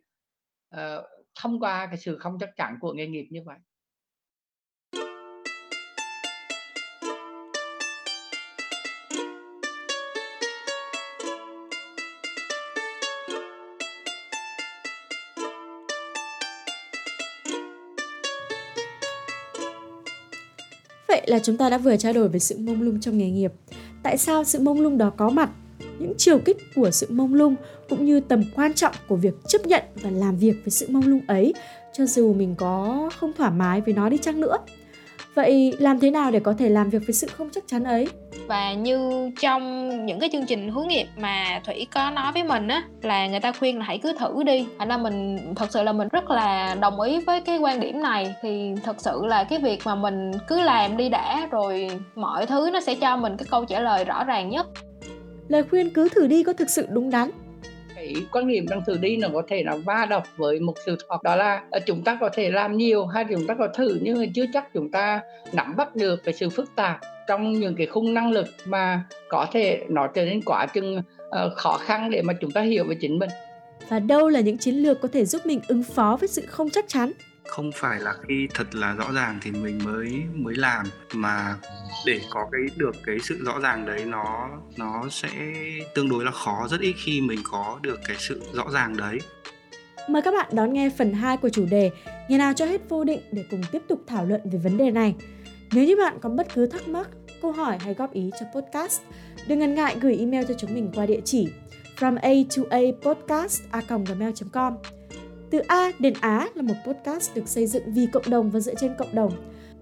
uh, 0.77 0.81
thông 1.43 1.61
qua 1.61 1.87
cái 1.87 1.97
sự 1.99 2.19
không 2.19 2.39
chắc 2.41 2.51
chắn 2.57 2.77
của 2.81 2.93
nghề 2.93 3.07
nghiệp 3.07 3.27
như 3.31 3.41
vậy. 3.47 3.59
Vậy 21.23 21.31
là 21.31 21.39
chúng 21.39 21.57
ta 21.57 21.71
đã 21.71 21.79
vừa 21.79 21.97
trao 21.97 22.13
đổi 22.13 22.29
về 22.29 22.39
sự 22.39 22.59
mông 22.59 22.83
lung 22.83 23.01
trong 23.01 23.19
nghề 23.19 23.31
nghiệp. 23.31 23.53
Tại 24.03 24.19
sao 24.19 24.45
sự 24.45 24.61
mông 24.61 24.81
lung 24.81 24.99
đó 24.99 25.13
có 25.17 25.31
mặt? 25.31 25.51
Những 25.99 26.13
chiều 26.17 26.39
kích 26.39 26.57
của 26.75 26.91
sự 26.91 27.07
mông 27.11 27.35
lung 27.35 27.55
cũng 27.89 28.07
như 28.07 28.21
tầm 28.21 28.43
quan 28.55 28.75
trọng 28.75 28.95
của 29.09 29.17
việc 29.17 29.35
chấp 29.49 29.67
nhận 29.67 29.83
và 30.03 30.11
làm 30.11 30.37
việc 30.37 30.53
với 30.65 30.71
sự 30.71 30.87
mông 30.89 31.07
lung 31.07 31.21
ấy, 31.27 31.55
cho 31.93 32.07
dù 32.07 32.35
mình 32.35 32.55
có 32.59 33.11
không 33.19 33.33
thoải 33.39 33.51
mái 33.51 33.81
với 33.81 33.95
nó 33.95 34.09
đi 34.09 34.19
chăng 34.19 34.41
nữa. 34.41 34.57
Vậy 35.35 35.77
làm 35.79 36.01
thế 36.01 36.11
nào 36.11 36.31
để 36.31 36.41
có 36.41 36.55
thể 36.59 36.69
làm 36.69 36.91
việc 36.91 37.03
với 37.07 37.15
sự 37.15 37.27
không 37.27 37.49
chắc 37.53 37.65
chắn 37.67 37.85
ấy? 37.85 38.09
và 38.47 38.73
như 38.73 39.31
trong 39.41 39.89
những 40.07 40.21
cái 40.21 40.29
chương 40.33 40.47
trình 40.47 40.71
hướng 40.71 40.89
nghiệp 40.89 41.07
mà 41.17 41.61
thủy 41.67 41.87
có 41.95 42.11
nói 42.11 42.33
với 42.33 42.45
mình 42.45 42.69
á 42.69 42.83
là 43.03 43.27
người 43.27 43.41
ta 43.41 43.53
khuyên 43.53 43.79
là 43.79 43.85
hãy 43.85 43.99
cứ 43.99 44.13
thử 44.19 44.43
đi. 44.43 44.67
Thành 44.79 44.89
ra 44.89 44.97
mình 44.97 45.39
thật 45.57 45.67
sự 45.71 45.83
là 45.83 45.93
mình 45.93 46.09
rất 46.09 46.31
là 46.31 46.75
đồng 46.81 47.01
ý 47.01 47.21
với 47.27 47.41
cái 47.41 47.59
quan 47.59 47.81
điểm 47.81 48.03
này. 48.03 48.35
Thì 48.43 48.73
thật 48.85 48.97
sự 48.99 49.21
là 49.25 49.45
cái 49.45 49.59
việc 49.59 49.81
mà 49.85 49.95
mình 49.95 50.33
cứ 50.49 50.61
làm 50.61 50.97
đi 50.97 51.09
đã 51.09 51.49
rồi 51.51 51.91
mọi 52.15 52.47
thứ 52.47 52.71
nó 52.73 52.81
sẽ 52.81 52.95
cho 52.95 53.17
mình 53.17 53.37
cái 53.37 53.47
câu 53.51 53.65
trả 53.65 53.81
lời 53.81 54.05
rõ 54.05 54.25
ràng 54.25 54.49
nhất. 54.49 54.67
Lời 55.49 55.63
khuyên 55.71 55.91
cứ 55.91 56.09
thử 56.09 56.27
đi 56.27 56.43
có 56.43 56.53
thực 56.53 56.71
sự 56.71 56.87
đúng 56.91 57.11
đắn 57.11 57.31
cái 58.03 58.27
quan 58.33 58.47
niệm 58.47 58.67
rằng 58.67 58.83
thử 58.87 58.97
đi 58.99 59.17
nó 59.17 59.29
có 59.33 59.43
thể 59.49 59.63
là 59.63 59.77
va 59.77 60.07
đập 60.11 60.23
với 60.37 60.61
một 60.61 60.75
sự 60.87 60.97
thật 61.09 61.23
đó 61.23 61.37
là 61.37 61.63
ờ, 61.71 61.81
chúng 61.87 62.03
ta 62.03 62.19
có 62.21 62.29
thể 62.33 62.51
làm 62.51 62.77
nhiều 62.77 63.07
hay 63.07 63.25
chúng 63.31 63.47
ta 63.47 63.55
có 63.55 63.69
thử 63.69 63.99
nhưng 64.03 64.19
mà 64.19 64.25
chưa 64.35 64.45
chắc 64.53 64.75
chúng 64.75 64.91
ta 64.91 65.21
nắm 65.53 65.77
bắt 65.77 65.97
được 65.97 66.25
cái 66.25 66.35
sự 66.35 66.51
phức 66.51 66.77
tạp 66.77 67.01
trong 67.29 67.53
những 67.53 67.75
cái 67.75 67.87
khung 67.87 68.15
năng 68.15 68.31
lực 68.31 68.47
mà 68.65 69.05
có 69.29 69.47
thể 69.53 69.85
nó 69.89 70.07
trở 70.07 70.25
nên 70.25 70.43
quá 70.43 70.67
chừng 70.67 71.03
ờ, 71.31 71.55
khó 71.57 71.77
khăn 71.77 72.11
để 72.11 72.23
mà 72.23 72.33
chúng 72.41 72.51
ta 72.51 72.61
hiểu 72.61 72.85
về 72.85 72.97
chính 73.01 73.19
mình 73.19 73.31
và 73.89 73.99
đâu 73.99 74.29
là 74.29 74.41
những 74.41 74.59
chiến 74.59 74.75
lược 74.75 75.01
có 75.01 75.09
thể 75.13 75.25
giúp 75.25 75.47
mình 75.47 75.61
ứng 75.69 75.83
phó 75.83 76.17
với 76.21 76.29
sự 76.29 76.43
không 76.47 76.71
chắc 76.71 76.85
chắn 76.89 77.13
không 77.49 77.71
phải 77.75 78.01
là 78.01 78.15
khi 78.29 78.49
thật 78.55 78.75
là 78.75 78.95
rõ 78.95 79.13
ràng 79.13 79.39
thì 79.43 79.51
mình 79.51 79.81
mới 79.85 80.23
mới 80.35 80.55
làm 80.55 80.87
mà 81.15 81.57
để 82.07 82.21
có 82.31 82.49
cái 82.53 82.61
được 82.77 82.97
cái 83.07 83.19
sự 83.23 83.45
rõ 83.45 83.61
ràng 83.61 83.87
đấy 83.87 84.05
nó 84.05 84.51
nó 84.77 85.09
sẽ 85.11 85.31
tương 85.95 86.09
đối 86.09 86.25
là 86.25 86.31
khó 86.31 86.69
rất 86.71 86.81
ít 86.81 86.95
khi 87.05 87.21
mình 87.21 87.41
có 87.51 87.79
được 87.83 88.01
cái 88.05 88.17
sự 88.19 88.43
rõ 88.53 88.65
ràng 88.71 88.97
đấy 88.97 89.19
Mời 90.09 90.23
các 90.23 90.35
bạn 90.35 90.47
đón 90.53 90.73
nghe 90.73 90.91
phần 90.99 91.13
2 91.13 91.37
của 91.37 91.49
chủ 91.49 91.67
đề 91.71 91.91
Ngày 92.29 92.39
nào 92.39 92.53
cho 92.53 92.67
hết 92.67 92.89
vô 92.89 93.05
định 93.05 93.21
để 93.33 93.45
cùng 93.51 93.61
tiếp 93.73 93.83
tục 93.89 94.01
thảo 94.07 94.27
luận 94.27 94.41
về 94.45 94.59
vấn 94.59 94.77
đề 94.77 94.91
này. 94.91 95.15
Nếu 95.73 95.85
như 95.85 95.97
bạn 95.97 96.19
có 96.21 96.29
bất 96.29 96.55
cứ 96.55 96.67
thắc 96.67 96.89
mắc, 96.89 97.09
câu 97.43 97.53
hỏi 97.53 97.79
hay 97.81 97.95
góp 97.95 98.13
ý 98.13 98.31
cho 98.41 98.47
podcast, 98.55 99.01
đừng 99.47 99.59
ngần 99.59 99.75
ngại 99.75 99.97
gửi 100.01 100.17
email 100.19 100.45
cho 100.49 100.55
chúng 100.55 100.75
mình 100.75 100.93
qua 100.95 101.07
địa 101.07 101.21
chỉ 101.25 101.49
from 101.99 102.17
a 102.17 102.31
to 102.57 102.63
a 102.71 102.81
podcast 103.03 103.63
a 103.71 103.81
gmail.com. 103.89 105.02
Từ 105.53 105.59
A 105.59 105.93
đến 105.99 106.15
Á 106.21 106.49
là 106.55 106.63
một 106.63 106.75
podcast 106.87 107.35
được 107.35 107.49
xây 107.49 107.67
dựng 107.67 107.83
vì 107.87 108.07
cộng 108.07 108.31
đồng 108.31 108.51
và 108.51 108.61
dựa 108.61 108.75
trên 108.75 108.95
cộng 108.99 109.15
đồng. 109.15 109.33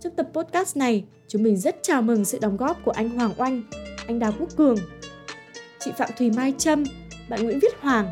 Trong 0.00 0.12
tập 0.16 0.28
podcast 0.32 0.76
này, 0.76 1.04
chúng 1.28 1.42
mình 1.42 1.56
rất 1.56 1.76
chào 1.82 2.02
mừng 2.02 2.24
sự 2.24 2.38
đóng 2.38 2.56
góp 2.56 2.84
của 2.84 2.90
anh 2.90 3.08
Hoàng 3.08 3.32
Oanh, 3.36 3.62
anh 4.06 4.18
Đào 4.18 4.32
Quốc 4.38 4.48
Cường, 4.56 4.76
chị 5.78 5.90
Phạm 5.98 6.10
Thùy 6.18 6.30
Mai 6.30 6.54
Trâm, 6.58 6.84
bạn 7.28 7.44
Nguyễn 7.44 7.58
Viết 7.62 7.80
Hoàng 7.80 8.06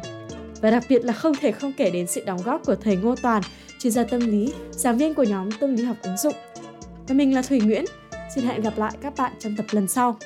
và 0.60 0.70
đặc 0.70 0.84
biệt 0.88 1.04
là 1.04 1.12
không 1.12 1.34
thể 1.40 1.52
không 1.52 1.72
kể 1.76 1.90
đến 1.90 2.06
sự 2.06 2.24
đóng 2.24 2.40
góp 2.44 2.66
của 2.66 2.74
thầy 2.74 2.96
Ngô 2.96 3.14
Toàn, 3.22 3.42
chuyên 3.78 3.92
gia 3.92 4.04
tâm 4.04 4.20
lý, 4.20 4.52
giảng 4.70 4.98
viên 4.98 5.14
của 5.14 5.22
nhóm 5.22 5.48
tâm 5.60 5.74
lý 5.74 5.84
học 5.84 5.96
ứng 6.02 6.16
dụng. 6.16 6.34
Và 7.08 7.14
mình 7.14 7.34
là 7.34 7.42
Thủy 7.42 7.60
Nguyễn. 7.60 7.84
Xin 8.34 8.44
hẹn 8.44 8.60
gặp 8.60 8.78
lại 8.78 8.92
các 9.00 9.12
bạn 9.16 9.32
trong 9.38 9.56
tập 9.56 9.66
lần 9.70 9.88
sau. 9.88 10.16